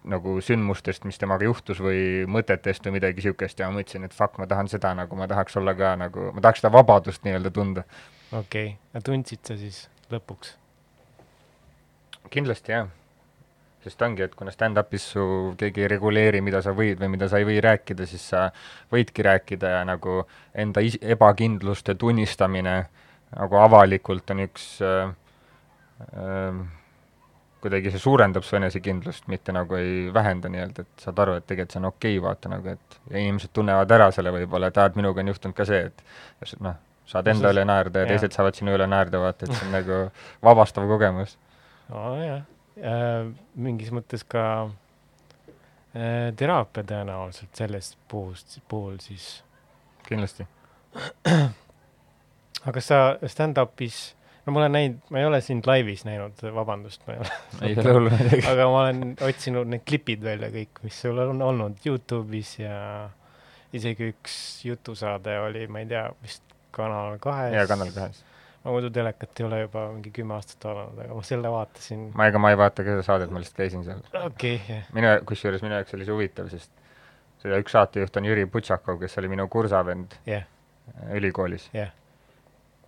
[0.08, 4.38] nagu sündmustest, mis temaga juhtus või mõtetest või midagi niisugust ja ma mõtlesin, et fuck,
[4.38, 7.84] ma tahan seda nagu, ma tahaks olla ka nagu, ma tahaks seda vabadust nii-öelda tunda.
[8.32, 10.56] okei okay., tundsid sa siis lõpuks?
[12.32, 12.88] Kindlasti jah,
[13.84, 15.26] sest ongi, et kuna stand-up'is su
[15.58, 18.48] keegi ei reguleeri, mida sa võid või mida sa ei või rääkida, siis sa
[18.92, 20.22] võidki rääkida ja nagu
[20.54, 22.80] enda is-, ebakindluste tunnistamine
[23.36, 25.12] nagu avalikult on üks äh,
[26.08, 26.60] äh,
[27.62, 31.74] kuidagi see suurendab su enesekindlust, mitte nagu ei vähenda nii-öelda, et saad aru, et tegelikult
[31.74, 34.92] see on okei okay,, vaata nagu, et ja inimesed tunnevad ära selle võib-olla, et aa,
[34.92, 38.14] et minuga on juhtunud ka see, et noh, saad enda üle naerda ja jah.
[38.14, 40.00] teised saavad sinu üle naerda, vaata, et see on nagu
[40.44, 41.34] vabastav kogemus
[41.92, 42.42] nojah
[42.78, 44.44] äh,, mingis mõttes ka
[45.94, 49.42] äh, teraapia tõenäoliselt sellest puhust, puhul siis.
[50.08, 50.46] kindlasti.
[52.64, 54.00] aga kas sa stand-up'is,
[54.46, 57.38] no ma olen näinud, ma ei ole sind laivis näinud, vabandust, ma ei ole,
[57.70, 58.44] ei ole hullu midagi.
[58.50, 62.78] aga ma olen otsinud need klipid välja kõik, mis sul on olnud Youtube'is ja
[63.76, 67.54] isegi üks jutusaade oli, ma ei tea, vist Kanal kahes.
[67.56, 68.24] ja Kanal kahes.
[68.64, 72.08] Ma muidu telekat ei ole juba mingi kümme aastat vaadanud, aga ma selle vaatasin.
[72.18, 74.02] ma, ega ma ei vaata ka seda saadet, ma lihtsalt käisin seal.
[74.24, 76.72] okei okay,, minu, kusjuures minu jaoks oli see huvitav, sest
[77.42, 80.44] see üks saatejuht on Jüri Butšakov, kes oli minu kursavend jah,
[80.90, 81.68] äh, ülikoolis.
[81.76, 81.94] jah,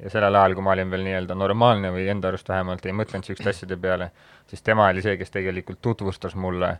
[0.00, 3.28] ja sellel ajal, kui ma olin veel nii-öelda normaalne või enda arust vähemalt ei mõtlenud
[3.28, 4.10] niisuguste asjade peale,
[4.50, 6.78] siis tema oli see, kes tegelikult tutvustas mulle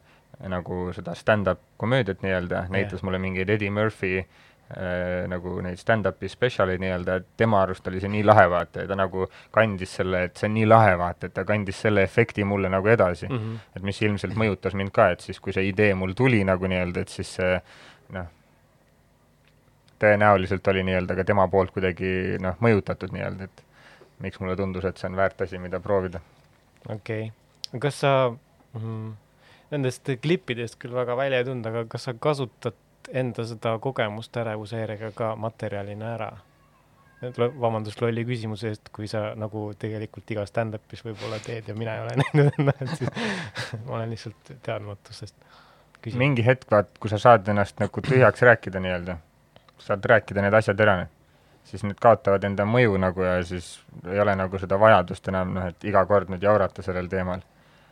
[0.50, 4.49] nagu seda stand-up komöödiat nii-öelda, näitas mulle mingeid Eddie Murphy äh,
[5.30, 8.96] nagu neid stand-up'i spetsialeid nii-öelda, et tema arust oli see nii lahe, vaata, ja ta
[8.98, 12.70] nagu kandis selle, et see on nii lahe, vaata, et ta kandis selle efekti mulle
[12.70, 13.40] nagu edasi mm.
[13.40, 13.56] Mhm.
[13.76, 17.02] et mis ilmselt mõjutas mind ka, et siis, kui see idee mul tuli nagu nii-öelda,
[17.02, 17.56] et siis see
[18.14, 18.28] noh,
[20.00, 23.64] tõenäoliselt oli nii-öelda ka tema poolt kuidagi noh, mõjutatud nii-öelda, et
[24.22, 26.22] miks mulle tundus, et see on väärt asi, mida proovida.
[26.88, 27.80] okei okay..
[27.82, 29.10] kas sa mm,
[29.74, 32.78] nendest klippidest küll väga välja ei tulnud, aga kas sa kasutad
[33.12, 36.30] enda seda kogemust ärevushäirega ka materjalina ära?
[37.36, 42.04] vabandust lolli küsimuse eest, kui sa nagu tegelikult iga stand-up'is võib-olla teed ja mina ei
[42.06, 43.10] ole näinud enne, et siis
[43.86, 45.36] ma olen lihtsalt teadmatusest
[46.16, 49.16] mingi hetk, vaat, kui sa saad ennast nagu tühjaks rääkida nii-öelda,
[49.84, 50.94] saad rääkida need asjad ära,
[51.68, 53.74] siis need kaotavad enda mõju nagu ja siis
[54.08, 57.44] ei ole nagu seda vajadust enam noh, et iga kord nüüd jaurata sellel teemal.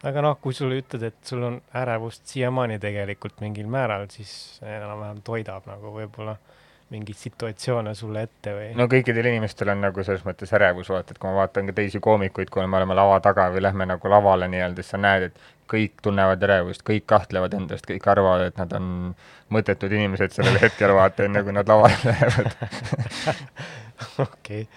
[0.06, 5.22] Aga noh, kui sulle ütled, et sul on ärevust siiamaani tegelikult mingil määral, siis enam-vähem
[5.26, 6.36] toidab nagu võib-olla
[6.88, 11.20] mingeid situatsioone sulle ette või no kõikidel inimestel on nagu selles mõttes ärevus, vaata, et
[11.20, 14.48] kui ma vaatan ka teisi koomikuid, kui me oleme lava taga või lähme nagu lavale
[14.48, 18.72] nii-öelda, siis sa näed, et kõik tunnevad ärevust, kõik kahtlevad endast, kõik arvavad, et nad
[18.78, 18.88] on
[19.52, 22.52] mõttetud inimesed sellel hetkel, vaata, enne kui nad lavale lähevad.
[24.28, 24.68] okei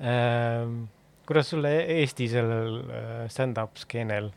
[0.00, 0.88] ähm,.
[1.30, 4.32] Kuidas sulle E- Eesti sellel äh, stand-up skeenel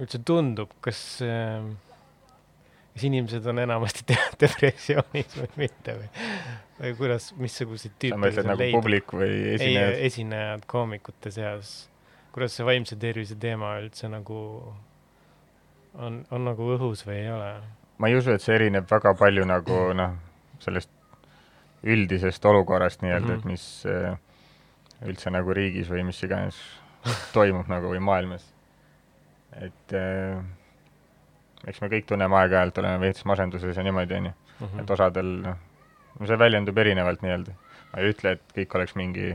[0.00, 1.74] üldse tundub, kas ähm,,
[2.94, 6.08] kas inimesed on enamasti de depressioonis või mitte või,
[6.80, 9.98] või kuidas, missuguseid sa tüüpe mõtled nagu publik või ei, esinejad?
[10.08, 11.74] esinejad koomikute seas,
[12.32, 14.40] kuidas see vaimse tervise teema üldse nagu
[16.00, 17.52] on, on nagu õhus või ei ole?
[18.00, 20.16] ma ei usu, et see erineb väga palju nagu noh,
[20.64, 20.90] sellest
[21.82, 23.50] üldisest olukorrast nii-öelda, et Mhm.
[23.52, 24.16] mis äh,
[25.08, 26.58] üldse nagu riigis või mis iganes
[27.34, 28.44] toimub nagu või maailmas.
[29.60, 30.42] et äh,
[31.68, 34.34] eks me kõik tunneme aeg-ajalt, oleme veits masenduses ja niimoodi, on ju.
[34.62, 34.80] Mhm.
[34.80, 35.56] et osadel noh,
[36.20, 37.54] no see väljendub erinevalt nii-öelda.
[37.92, 39.34] ma ei ütle, et kõik oleks mingi,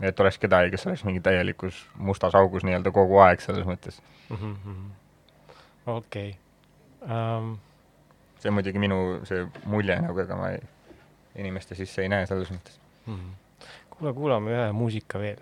[0.00, 4.00] et oleks kedagi, kes oleks mingi täielikus mustas augus nii-öelda kogu aeg selles mõttes.
[4.30, 4.90] Mhm,
[5.86, 6.36] okei.
[7.02, 7.54] Ähm,
[8.38, 10.62] see on muidugi minu see mulje nagu, ega ma ei,
[11.34, 12.78] inimeste sisse ei näe selles mõttes.
[14.02, 15.38] kuule, kuulame ühe muusika veel.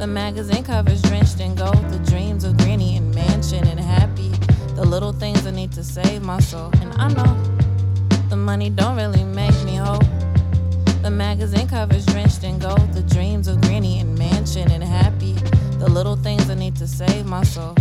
[0.00, 1.76] The magazine covers drenched in gold.
[1.90, 4.30] The dreams of granny and mansion and happy.
[4.74, 6.70] The little things I need to save my soul.
[6.80, 7.36] And I know
[8.30, 10.00] the money don't really make me whole.
[11.02, 12.94] The magazine covers drenched in gold.
[12.94, 15.34] The dreams of granny and mansion and happy.
[15.78, 17.74] The little things I need to save my soul.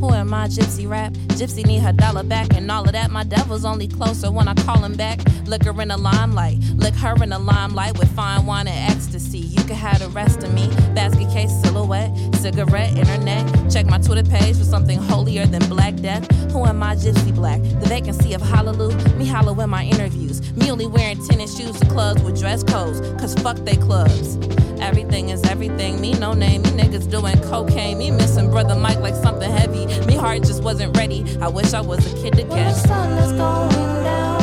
[0.00, 1.12] Who am I, Gypsy Rap?
[1.38, 3.10] Gypsy need her dollar back and all of that.
[3.10, 5.20] My devil's only closer when I call him back.
[5.46, 9.38] Lick her in the limelight, lick her in the limelight with fine wine and ecstasy.
[9.38, 10.68] You can have the rest of me.
[10.94, 13.70] Basket case, silhouette, cigarette, internet.
[13.70, 16.30] Check my Twitter page for something holier than Black Death.
[16.52, 17.62] Who am I, Gypsy Black?
[17.62, 18.96] The vacancy of Hallelujah.
[19.16, 20.40] Me hollow in my interviews.
[20.56, 23.00] Me only wearing tennis shoes to clubs with dress codes.
[23.20, 24.36] Cause fuck they clubs.
[24.80, 26.00] Everything is everything.
[26.00, 26.62] Me no name.
[26.62, 27.98] Me niggas doing cocaine.
[27.98, 29.86] Me missing brother Mike like something heavy.
[30.06, 31.24] Me heart just wasn't ready.
[31.40, 32.74] I wish I was a kid When the again.
[32.74, 34.35] sun is going down,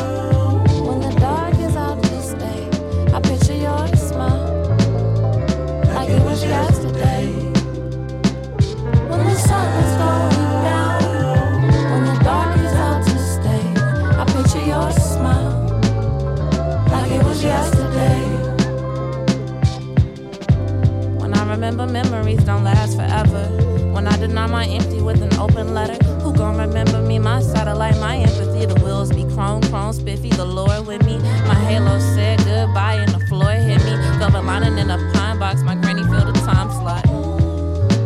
[24.24, 26.01] sitting on my empty with an open letter.
[26.21, 27.19] Who gon' remember me?
[27.19, 28.65] My satellite, my empathy.
[28.65, 30.30] The wheels be chrome, chrome, spiffy.
[30.30, 31.17] The Lord with me.
[31.45, 33.95] My halo said goodbye and the floor hit me.
[34.19, 35.61] Velvet lining in a pine box.
[35.63, 37.03] My granny filled a time slot.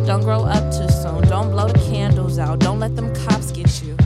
[0.08, 1.22] Don't grow up too soon.
[1.28, 2.58] Don't blow the candles out.
[2.58, 3.96] Don't let them cops get you.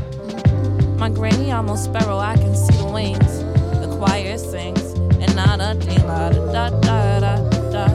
[0.98, 2.18] My granny almost sparrow.
[2.18, 3.38] I can see the wings.
[3.80, 4.84] The choir sings.
[5.22, 7.34] And not a ding la da da da
[7.72, 7.86] da.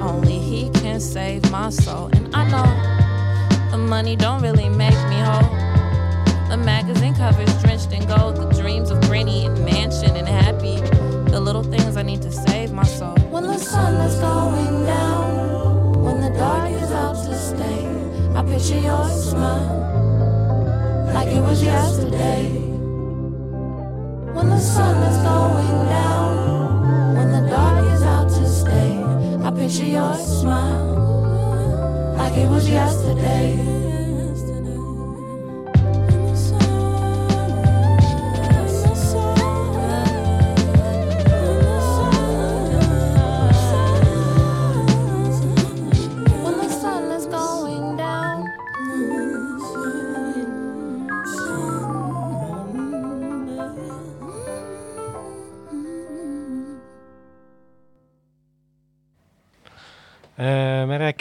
[0.00, 2.08] Only he can save my soul.
[2.14, 2.97] And I know
[3.78, 5.50] the money don't really make me whole.
[6.48, 10.76] The magazine covers drenched in gold, the dreams of granny and mansion and happy.
[11.30, 13.14] The little things I need to save my soul.
[13.30, 17.80] When the sun is going down, when the dark is out to stay,
[18.34, 19.76] I picture your smile
[21.14, 22.48] like it was yesterday.
[24.36, 28.90] When the sun is going down, when the dark is out to stay,
[29.46, 31.07] I picture your smile
[32.18, 33.87] like it was yesterday.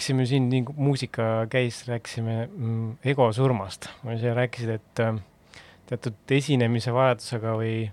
[0.08, 3.90] Äh, me rääkisime siin, nii kui muusika käis, rääkisime mm, ego surmast.
[4.22, 5.16] sa rääkisid, et äh,
[5.86, 7.92] teatud esinemise vajadusega või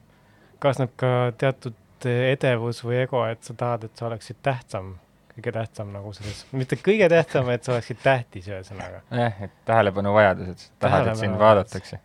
[0.58, 4.94] kaasneb ka teatud edevus või ego, et sa tahad, et sa oleksid tähtsam,
[5.34, 9.02] kõige tähtsam nagu selles, mitte kõige tähtsam, et sa oleksid tähtis, ühesõnaga.
[9.10, 12.00] jah, et tähelepanuvajadus, et sa tahad, et sind vaadatakse.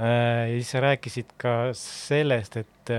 [0.00, 2.94] Äh, ja siis sa rääkisid ka sellest, et,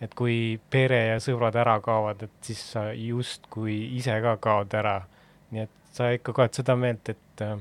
[0.00, 5.02] et kui pere ja sõbrad ära kaovad, et siis sa justkui ise ka kaod ära.
[5.52, 7.56] Nii et sa ikka ka oled seda meelt, et äh,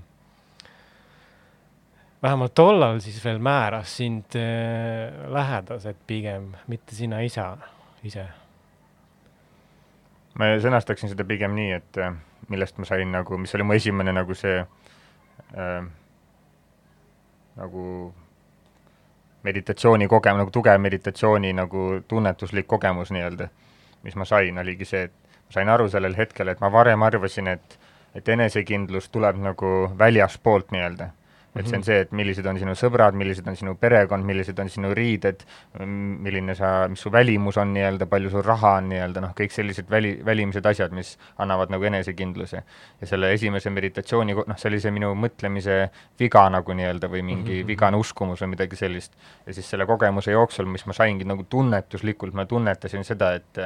[2.23, 7.51] vähemalt tollal siis veel määras sind äh, lähedased pigem, mitte sina isa,
[8.03, 8.27] ise.
[10.39, 12.13] ma sõnastaksin seda pigem nii, et äh,
[12.49, 15.81] millest ma sain nagu, mis oli mu esimene nagu see äh,
[17.59, 18.13] nagu
[19.43, 23.49] meditatsiooni kogemus, nagu tugev meditatsiooni nagu tunnetuslik kogemus nii-öelda,
[24.05, 27.49] mis ma sain, oligi see, et ma sain aru sellel hetkel, et ma varem arvasin,
[27.55, 27.80] et
[28.15, 31.09] et enesekindlus tuleb nagu väljaspoolt nii-öelda.
[31.55, 34.69] et see on see, et millised on sinu sõbrad, millised on sinu perekond, millised on
[34.71, 35.41] sinu riided,
[35.83, 39.89] milline sa, mis su välimus on nii-öelda, palju sul raha on nii-öelda, noh, kõik sellised
[39.91, 42.63] väli, välimised asjad, mis annavad nagu enesekindluse.
[43.01, 45.89] ja selle esimese meditatsiooni, noh, see oli see minu mõtlemise
[46.19, 47.67] viga nagu nii-öelda või mingi Mhm.
[47.67, 49.11] vigane uskumus või midagi sellist.
[49.45, 53.57] ja siis selle kogemuse jooksul, mis ma saingi nagu tunnetuslikult, ma tunnetasin seda, et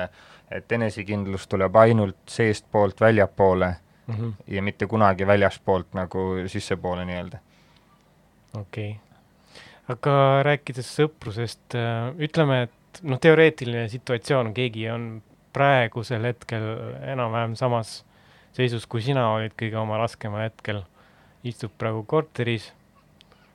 [0.52, 3.76] et enesekindlus tuleb ainult seestpoolt väljapoole
[4.08, 4.30] Mhm.
[4.48, 7.40] ja mitte kunagi väljaspoolt nagu sissepoole nii-öelda.
[8.60, 9.00] okei okay..
[9.90, 11.78] aga rääkides sõprusest,
[12.22, 15.08] ütleme, et noh, teoreetiline situatsioon, keegi on
[15.56, 16.66] praegusel hetkel
[17.16, 18.04] enam-vähem samas
[18.56, 20.84] seisus, kui sina olid kõige oma raskemal hetkel,
[21.44, 22.70] istub praegu korteris,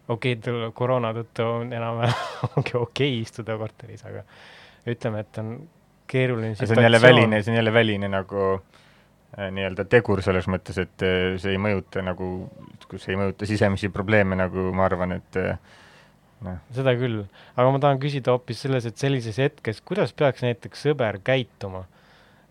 [0.08, 2.26] okei okay,, tal koroona tõttu on enam-vähem
[2.56, 4.26] ongi okei okay istuda korteris, aga
[4.90, 5.54] ütleme, et on
[6.10, 8.69] keeruline see on jälle väline, see on jälle väline nagu äh,
[9.54, 12.48] nii-öelda tegur selles mõttes, et äh, see ei mõjuta nagu,
[12.90, 15.78] kus ei mõjuta sisemisi probleeme, nagu ma arvan, et äh,
[16.46, 17.22] noh, seda küll,
[17.54, 21.86] aga ma tahan küsida hoopis selles, et sellises hetkes, kuidas peaks näiteks sõber käituma?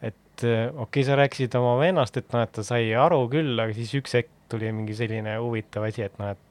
[0.02, 3.56] et äh, okei okay,, sa rääkisid oma vennast, et noh, et ta sai aru küll,
[3.60, 6.46] aga siis üks hetk tuli mingi selline huvitav asi, et noh, et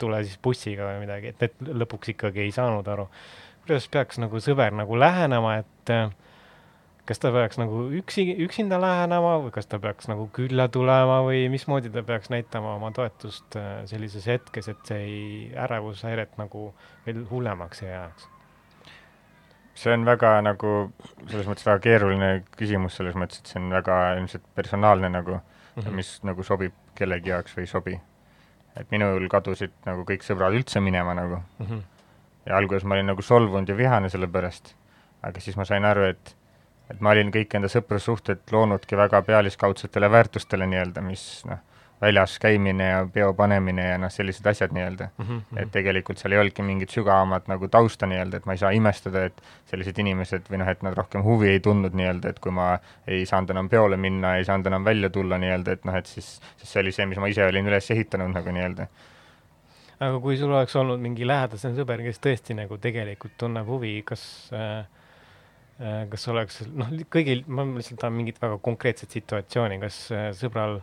[0.00, 3.08] tule siis bussiga või midagi, et need lõpuks ikkagi ei saanud aru.
[3.66, 6.08] kuidas peaks nagu sõber nagu lähenema, et äh,
[7.08, 11.48] kas ta peaks nagu üksi, üksinda lähenema või kas ta peaks nagu külla tulema või
[11.50, 15.24] mismoodi ta peaks näitama oma toetust äh, sellises hetkes, et see ei,
[15.64, 16.70] ärevushäiret nagu
[17.06, 18.28] veel hullemaks ei jääks?
[19.74, 20.72] see on väga nagu
[21.30, 25.82] selles mõttes väga keeruline küsimus, selles mõttes, et see on väga ilmselt personaalne nagu mm,
[25.82, 25.96] -hmm.
[25.96, 28.00] mis nagu sobib kellegi jaoks või ei sobi.
[28.76, 31.66] et minul kadusid nagu kõik sõbrad üldse minema nagu mm.
[31.66, 31.82] -hmm.
[32.46, 34.74] ja alguses ma olin nagu solvunud ja vihane selle pärast,
[35.22, 36.36] aga siis ma sain aru, et
[36.90, 41.60] et ma olin kõik enda sõprussuhted loonudki väga pealiskaudsetele väärtustele nii-öelda, mis noh,
[42.02, 45.08] väljas käimine ja peo panemine ja noh, sellised asjad nii-öelda.
[45.18, 45.62] Mm -hmm.
[45.62, 49.24] et tegelikult seal ei olnudki mingit sügavamat nagu tausta nii-öelda, et ma ei saa imestada,
[49.24, 52.78] et sellised inimesed või noh, et nad rohkem huvi ei tundnud nii-öelda, et kui ma
[53.06, 56.40] ei saanud enam peole minna, ei saanud enam välja tulla nii-öelda, et noh, et siis,
[56.56, 58.86] siis see oli see, mis ma ise olin üles ehitanud nagu nii-öelda.
[60.00, 64.50] aga kui sul oleks olnud mingi lähedasem sõber, kes tõesti nagu tegelikult tunneb huvi, kas
[64.52, 64.86] äh,
[65.80, 70.80] kas oleks noh, kõigil, ma lihtsalt tahan mingit väga konkreetset situatsiooni, kas äh, sõbral,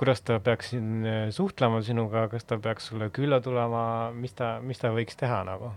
[0.00, 3.84] kuidas ta peaks siin äh, suhtlema sinuga, kas ta peaks sulle külla tulema,
[4.16, 5.72] mis ta, mis ta võiks teha nagu?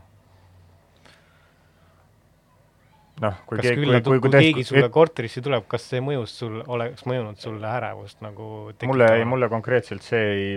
[3.24, 6.34] noh, kui kas keegi, kui, kui, kui keegi sulle tõesti, korterisse tuleb, kas see mõjus
[6.40, 8.48] sul, oleks mõjunud sulle ärevust nagu
[8.90, 10.48] mulle, mulle konkreetselt see ei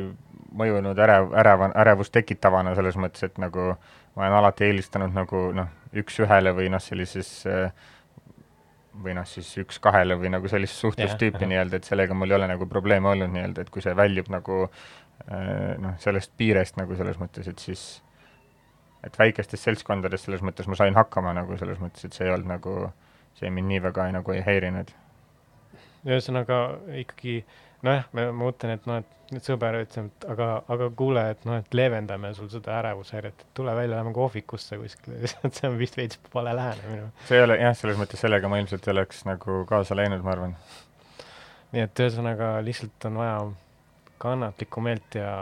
[0.57, 3.75] mõjunud ärev, äreva, ärevust tekitavana selles mõttes, et nagu
[4.17, 5.69] ma olen alati eelistanud nagu noh,
[6.03, 7.71] üks-ühele või noh, sellises äh,
[9.03, 12.49] või noh, siis üks-kahele või nagu sellist suhtlustüüpi Jah, nii-öelda, et sellega mul ei ole
[12.51, 17.21] nagu probleeme olnud nii-öelda, et kui see väljub nagu äh, noh, sellest piirest nagu selles
[17.21, 17.87] mõttes, et siis
[19.07, 22.51] et väikestes seltskondades selles mõttes ma sain hakkama nagu selles mõttes, et see ei olnud
[22.57, 22.77] nagu,
[23.39, 24.91] see mind nii väga nagu ei häirinud.
[26.07, 26.61] ühesõnaga
[27.03, 27.41] ikkagi
[27.87, 29.03] nojah, ma mõtlen, et noh,
[29.35, 33.55] et sõber ütleb, et aga, aga kuule, et noh, et leevendame sul seda ärevushäiret, et
[33.59, 37.11] tule välja, lähme kohvikusse kuskile lihtsalt see on vist veits vale lähenemine.
[37.29, 40.35] see ei ole jah, selles mõttes sellega ma ilmselt ei oleks nagu kaasa läinud, ma
[40.37, 40.57] arvan.
[41.75, 43.39] nii et ühesõnaga lihtsalt on vaja
[44.23, 45.33] kannatlikku meelt ja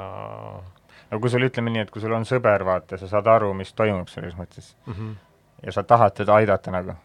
[1.10, 3.72] no kui sul, ütleme nii, et kui sul on sõber, vaata, sa saad aru, mis
[3.76, 5.16] toimub selles mõttes mm -hmm.
[5.66, 6.96] ja sa tahad teda aidata nagu.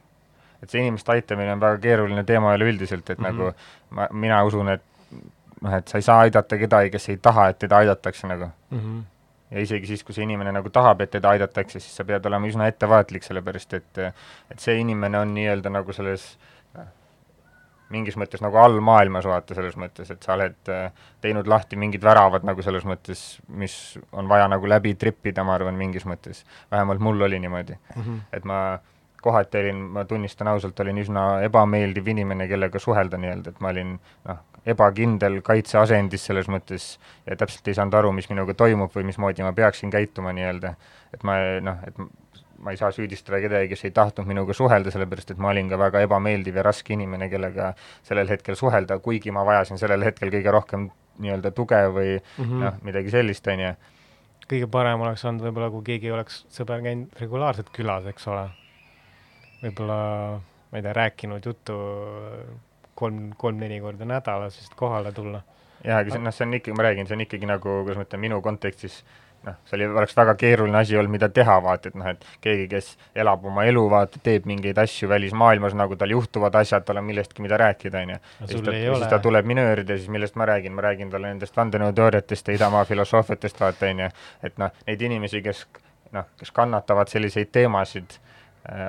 [0.63, 3.25] et see inimeste aitamine on väga keeruline teema üleüldiselt, et mm.
[3.25, 3.31] -hmm.
[3.31, 3.51] nagu
[3.89, 4.83] ma, mina usun, et
[5.61, 8.51] noh, et sa ei saa aidata kedagi, kes ei taha, et teda aidatakse nagu.
[8.69, 9.03] Mm -hmm.
[9.51, 12.47] ja isegi siis, kui see inimene nagu tahab, et teda aidatakse, siis sa pead olema
[12.47, 13.97] üsna ettevaatlik, sellepärast et
[14.51, 16.37] et see inimene on nii-öelda nagu selles
[17.89, 20.91] mingis mõttes nagu allmaailmas, vaata, selles mõttes, et sa oled äh,
[21.21, 23.75] teinud lahti mingid väravad nagu selles mõttes, mis
[24.11, 26.43] on vaja nagu läbi trippida, ma arvan, mingis mõttes.
[26.71, 27.77] vähemalt mul oli niimoodi.
[27.95, 28.19] Mm -hmm.
[28.33, 28.79] et ma
[29.21, 33.97] kohati olin, ma tunnistan ausalt, olin üsna ebameeldiv inimene, kellega suhelda nii-öelda, et ma olin
[34.27, 34.39] noh,
[34.69, 36.91] ebakindel kaitseasendis selles mõttes
[37.25, 40.75] ja täpselt ei saanud aru, mis minuga toimub või mismoodi ma peaksin käituma nii-öelda.
[41.13, 41.97] et ma noh, et
[42.59, 45.79] ma ei saa süüdistada kedagi, kes ei tahtnud minuga suhelda, sellepärast et ma olin ka
[45.79, 47.73] väga ebameeldiv ja raske inimene, kellega
[48.07, 50.89] sellel hetkel suhelda, kuigi ma vajasin sellel hetkel kõige rohkem
[51.19, 52.63] nii-öelda tuge või Mm -hmm.
[52.63, 53.73] noh, midagi sellist, on ju.
[54.49, 58.49] kõige parem oleks olnud võib-olla, kui keegi oleks sõber käinud regulaarselt külas, eks ole.
[59.63, 59.99] Võib-olla,
[60.71, 61.77] ma ei tea, rääkinud juttu
[62.99, 65.41] kolm, kolm-neli korda nädalas, siis kohale tulla.
[65.83, 68.07] jaa, aga see, noh, see on ikkagi, ma räägin, see on ikkagi nagu, kuidas ma
[68.07, 69.01] ütlen, minu kontekstis
[69.45, 72.67] noh, see oli, oleks väga keeruline asi olnud, mida teha, vaata, et noh, et keegi,
[72.71, 72.89] kes
[73.23, 77.43] elab oma elu, vaata, teeb mingeid asju välismaailmas, nagu tal juhtuvad asjad, tal on millestki,
[77.45, 78.21] mida rääkida, on ju.
[78.41, 81.31] ja siis ta, ja siis ta tuleb minöörida, siis millest ma räägin, ma räägin talle
[81.31, 84.09] nendest vandenõuteooriatest ja idamaa filosoofiatest, vaata, on ju,
[84.49, 85.65] et noh, neid inimesi, kes
[86.15, 88.19] noh, kes kannatavad selliseid teemasid,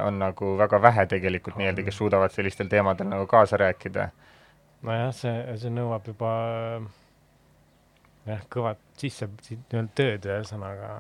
[0.05, 4.09] on nagu väga vähe tegelikult nii-öelda, kes suudavad sellistel teemadel nagu kaasa rääkida
[4.87, 6.31] nojah, see, see nõuab juba
[8.29, 10.91] jah, kõvat sisse, nii-öelda tööd ühesõnaga.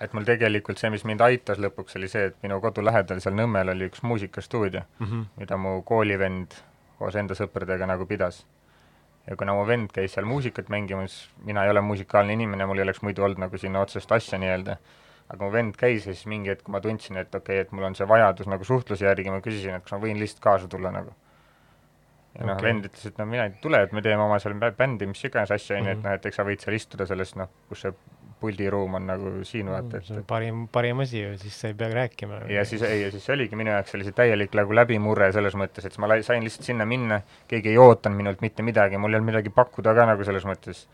[0.00, 3.36] et mul tegelikult see, mis mind aitas lõpuks, oli see, et minu kodu lähedal seal
[3.38, 5.06] Nõmmel oli üks muusikastuudio mm.
[5.06, 5.24] -hmm.
[5.40, 6.58] mida mu koolivend
[6.98, 8.44] koos enda sõpradega nagu pidas.
[9.26, 12.82] ja kuna mu vend käis seal muusikat mängimas, mina ei ole musikaalne inimene, mul ei
[12.82, 14.76] oleks muidu olnud nagu sinna otsest asja nii-öelda,
[15.28, 17.84] aga mu vend käis ja siis mingi hetk ma tundsin, et okei okay,, et mul
[17.88, 20.92] on see vajadus nagu suhtluse järgi, ma küsisin, et kas ma võin lihtsalt kaasa tulla
[20.94, 21.14] nagu.
[22.38, 24.74] ja noh okay., vend ütles, et no mine tule, et me teeme oma seal bä-
[24.76, 26.04] bändi, mis iganes asja, on ju, et Mhm.
[26.06, 27.92] noh, et eks sa võid seal istuda selles noh, kus see
[28.40, 31.74] puldiruum on nagu siin vaata, et see on parim, parim asi ju, siis sa ei
[31.74, 32.42] pea rääkima.
[32.52, 35.86] ja siis, ei, ja siis see oligi minu jaoks sellise täielik nagu läbimurre selles mõttes,
[35.86, 39.16] et ma lai- sain lihtsalt sinna minna, keegi ei ootanud minult mitte midagi, mul ei
[39.16, 40.86] olnud midagi pakkuda ka nagu selles mõttes.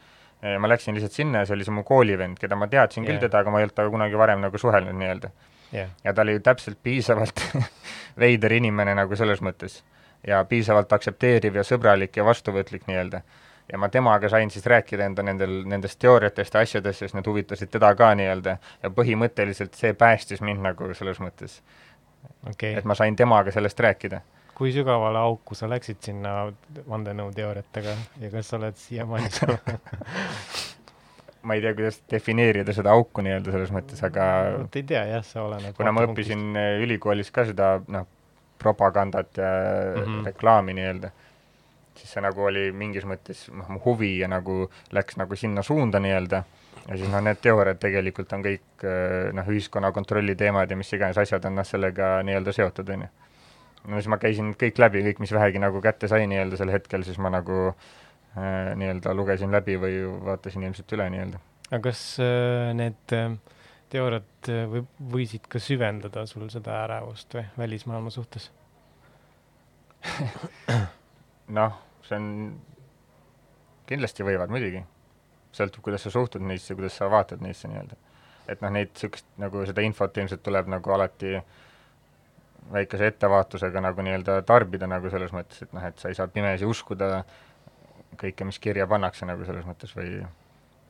[0.58, 3.26] Ma läksin lihtsalt sinna ja see oli see mu koolivend, keda ma teadsin küll Jah.
[3.26, 5.30] teda, aga ma ei olnud temaga kunagi varem nagu suhelnud nii-öelda.
[5.72, 7.44] jah, ja ta oli täpselt piisavalt
[8.24, 9.82] veider inimene nagu selles mõttes.
[10.26, 13.22] ja piisavalt aktsepteeriv ja sõbralik ja vastuvõtlik nii-öelda.
[13.72, 17.70] ja ma temaga sain siis rääkida enda nendel, nendest teooriatest ja asjadest, sest need huvitasid
[17.70, 21.60] teda ka nii-öelda ja põhimõtteliselt see päästis mind nagu selles mõttes
[22.50, 24.20] okei et ma sain temaga sellest rääkida.
[24.54, 26.52] Kui sügavale auku sa läksid sinna
[26.88, 29.56] vandenõuteooriatega ja kas sa oled siiamaani seal
[31.42, 34.26] ma ei tea, kuidas defineerida seda auku nii-öelda selles mõttes, aga
[34.60, 38.06] vot ei tea jah, see oleneb kuna ma õppisin äh, ülikoolis ka seda noh,
[38.62, 40.02] propagandat ja mm.
[40.02, 40.24] -hmm.
[40.30, 41.10] reklaami nii-öelda,
[41.98, 45.98] siis see nagu oli mingis mõttes noh, mu huvi ja nagu läks nagu sinna suunda
[46.02, 46.44] nii-öelda,
[46.86, 50.92] ja siis noh, need teooriad tegelikult on kõik äh, noh, ühiskonna kontrolli teemad ja mis
[50.92, 53.12] iganes asjad on noh, sellega nii-öelda seotud, on ju.
[53.88, 57.06] No siis ma käisin kõik läbi, kõik, mis vähegi nagu kätte sai nii-öelda sel hetkel,
[57.06, 61.42] siis ma nagu äh, nii-öelda lugesin läbi või vaatasin ilmselt üle nii-öelda.
[61.70, 63.36] aga kas äh, need äh,
[63.92, 64.84] teooriad äh, või
[65.16, 68.50] võisid ka süvendada sul seda ärevust või välismaailma suhtes?
[71.58, 71.76] noh,
[72.06, 72.30] see on,
[73.90, 74.82] kindlasti võivad muidugi.
[75.52, 77.98] sõltub, kuidas sa suhtud neisse, kuidas sa vaatad neisse nii-öelda.
[78.48, 81.36] et noh, neid niisugust nagu seda infot ilmselt tuleb nagu alati
[82.72, 86.64] väikese ettevaatusega nagu nii-öelda tarbida nagu selles mõttes, et noh, et sa ei saa pimesi
[86.68, 87.24] uskuda
[88.20, 90.22] kõike, mis kirja pannakse nagu selles mõttes või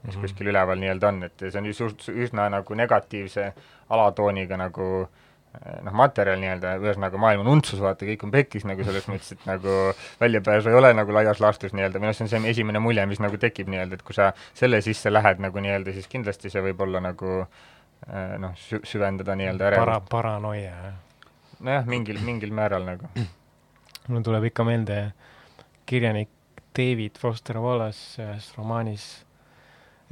[0.02, 0.22] mis Mhm.
[0.24, 3.52] kuskil üleval nii-öelda on, et see on just üsna nagu negatiivse
[3.90, 5.08] alatooniga nagu
[5.54, 9.32] eh, noh, materjal nii-öelda, ühesõnaga maailm on untsus, vaata, kõik on pekkis nagu selles mõttes,
[9.36, 9.68] et nagu
[10.20, 13.20] väljapääsu ei ole nagu laias laastus nii-öelda, või noh, see on see esimene mulje, mis
[13.20, 16.80] nagu tekib nii-öelda, et kui sa selle sisse lähed nagu nii-öelda, siis kindlasti see võib
[16.82, 17.46] olla nagu
[18.08, 20.94] äh, noh, sü-, süvendada nii-öelda para- ärevust., paranoia, jah.
[21.62, 23.10] Nojah, mingil, mingil määral nagu.
[24.12, 25.02] mul tuleb ikka meelde
[25.86, 26.30] kirjanik
[26.76, 29.06] David Foster Wallace ühes romaanis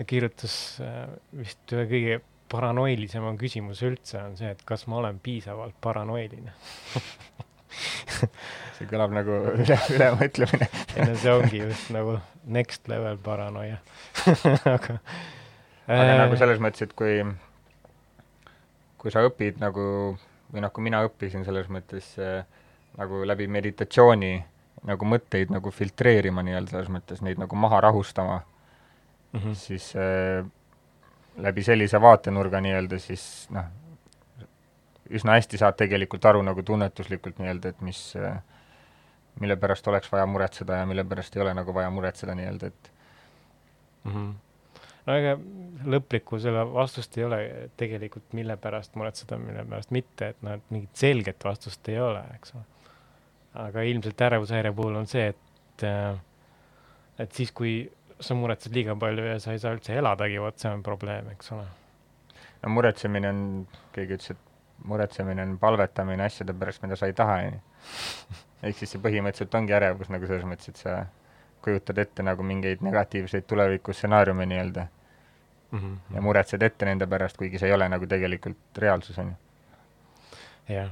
[0.09, 2.21] kirjutas äh, vist ühe kõige
[2.51, 6.55] paranoilisema küsimuse üldse on see, et kas ma olen piisavalt paranoiline.
[8.77, 10.71] see kõlab nagu üle, ülemõtlemine.
[10.97, 12.17] ei no see ongi just nagu
[12.51, 13.79] next level paranoia
[14.75, 14.99] aga
[15.87, 17.21] aga nagu äh, selles mõttes, et kui,
[19.01, 19.85] kui sa õpid nagu
[20.53, 22.45] või noh, kui mina õppisin selles mõttes äh,
[22.99, 24.33] nagu läbi meditatsiooni
[24.89, 28.41] nagu mõtteid nagu filtreerima nii-öelda selles mõttes neid nagu maha rahustama,
[29.37, 30.45] mhm, siis äh,
[31.41, 33.25] läbi sellise vaatenurga nii-öelda siis
[33.55, 33.69] noh,
[35.11, 38.39] üsna hästi saad tegelikult aru nagu tunnetuslikult nii-öelda, et mis äh,
[39.41, 42.93] mille pärast oleks vaja muretseda ja mille pärast ei ole nagu vaja muretseda nii-öelda, et
[44.05, 44.31] mhm.
[45.07, 45.37] No ega
[45.91, 47.43] lõplikku selle vastust ei ole
[47.81, 52.25] tegelikult, mille pärast muretseda, mille pärast mitte, et noh, et mingit selget vastust ei ole,
[52.37, 52.67] eks ole.
[53.67, 56.19] aga ilmselt ärevushäire puhul on see, et äh,
[57.21, 57.75] et siis, kui
[58.21, 61.53] sa muretsed liiga palju ja sa ei saa üldse eladagi, vot see on probleem, eks
[61.57, 61.67] ole.
[62.63, 63.43] no muretsemine on,
[63.95, 67.63] keegi ütles, et muretsemine on palvetamine asjade pärast, mida sa ei taha, on ju.
[68.69, 70.99] ehk siis see põhimõtteliselt ongi ärevus nagu selles mõttes, et sa
[71.65, 74.87] kujutad ette nagu mingeid negatiivseid tulevikustsenaariume nii-öelda
[75.73, 75.93] Mhm.
[76.15, 79.37] ja muretsed ette nende pärast, kuigi see ei ole nagu tegelikult reaalsus, on ju.
[80.75, 80.89] jah.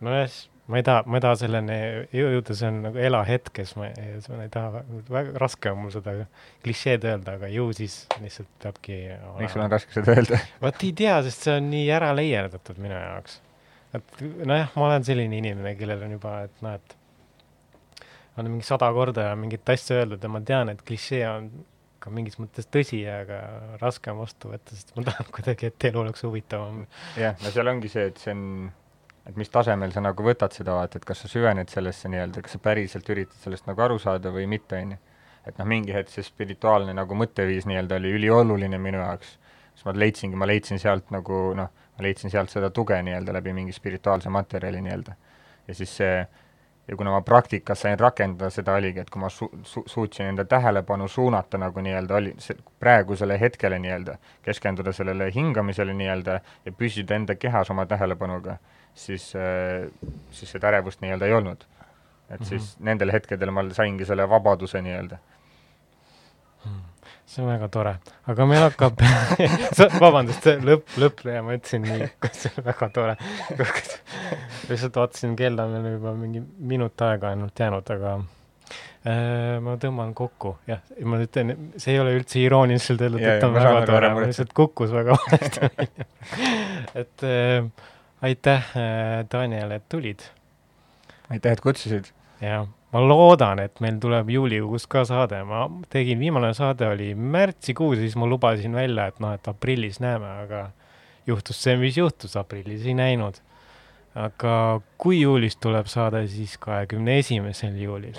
[0.00, 0.36] nojah,
[0.70, 1.78] ma ei taha, ma ei taha selleni
[2.14, 6.14] jõuda, see on nagu ela hetkes, ma ei, ei taha, väga raske on mul seda
[6.62, 9.00] klišeed öelda, aga ju siis lihtsalt peabki
[9.40, 10.38] miks sul on raske seda öelda?
[10.62, 13.40] vot ei tea, sest see on nii ära leierdatud minu jaoks.
[13.98, 16.96] et nojah, ma olen selline inimene, kellel on juba, et noh, et
[18.36, 21.50] olen mingi sada korda mingit asja öeldud ja ma tean, et klišee on
[22.06, 23.40] ka mingis mõttes tõsi, aga
[23.80, 26.84] raske on vastu võtta, sest ma tahan kuidagi, et elu oleks huvitavam.
[27.18, 28.44] jah, no seal ongi see, et see on,
[29.26, 32.56] et mis tasemel sa nagu võtad seda vaata, et kas sa süvened sellesse nii-öelda, kas
[32.56, 35.00] sa päriselt üritad sellest nagu aru saada või mitte, on ju.
[35.46, 39.36] et noh, mingi hetk see spirituaalne nagu mõtteviis nii-öelda oli ülioluline minu jaoks,
[39.74, 43.54] siis ma leidsingi, ma leidsin sealt nagu noh, ma leidsin sealt seda tuge nii-öelda läbi
[43.56, 45.18] mingi spirituaalse materjali nii-öelda.
[45.66, 46.18] ja siis see
[46.88, 50.44] ja kuna ma praktikas sain rakendada seda, oligi, et kui ma su-, su-, suutsin enda
[50.44, 57.14] tähelepanu suunata nagu nii-öelda oli see praegusele hetkele nii-öelda, keskenduda sellele hingamisele nii-öelda ja püsida
[57.18, 58.56] enda kehas oma tähelepanuga,
[58.94, 59.32] siis,
[60.30, 61.64] siis seda ärevust nii-öelda ei olnud.
[62.30, 62.48] et Mhm.
[62.48, 65.18] siis nendel hetkedel ma saingi selle vabaduse nii-öelda.
[67.26, 67.96] See on väga tore,
[68.30, 69.02] aga meil hakkab
[70.04, 73.16] vabandust, lõpp, lõpp, ma ütlesin nii, see on väga tore.
[74.70, 80.14] lihtsalt vaatasin kella, meil on juba mingi minut aega ainult jäänud, aga äh, ma tõmban
[80.18, 81.52] kokku, jah, ma ütlen,
[81.82, 84.32] see ei ole üldse irooniliselt öeldud, et on ma väga tore muretse.
[84.32, 85.90] lihtsalt kukkus väga valesti
[87.02, 87.90] et äh,
[88.26, 90.24] aitäh äh,, Daniel, et tulid
[91.30, 92.04] aitäh, et kutsusid.
[92.40, 97.98] ja ma loodan, et meil tuleb juulikuus ka saade, ma tegin, viimane saade oli märtsikuus
[98.02, 100.62] siis ma lubasin välja, et noh, et aprillis näeme, aga
[101.26, 103.42] juhtus see, mis juhtus, aprillis ei näinud.
[104.16, 108.16] aga kui juulis tuleb saade, siis kahekümne esimesel juulil.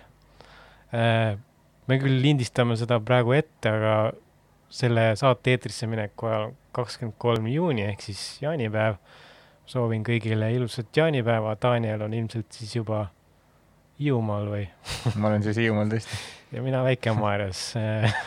[1.87, 3.95] me küll lindistame seda praegu ette, aga
[4.69, 8.99] selle saate eetrisse mineku ajal kakskümmend kolm juuni ehk siis jaanipäev.
[9.67, 13.07] soovin kõigile ilusat jaanipäeva, Daniel on ilmselt siis juba
[13.99, 14.65] Hiiumaal või?
[15.19, 16.19] ma olen siis Hiiumaal tõesti.
[16.55, 17.61] ja mina Väike-Maarjas.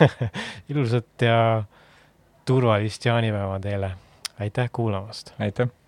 [0.71, 1.37] ilusat ja
[2.45, 3.93] turvalist jaanipäeva teile.
[4.39, 5.33] aitäh kuulamast.
[5.39, 5.80] aitäh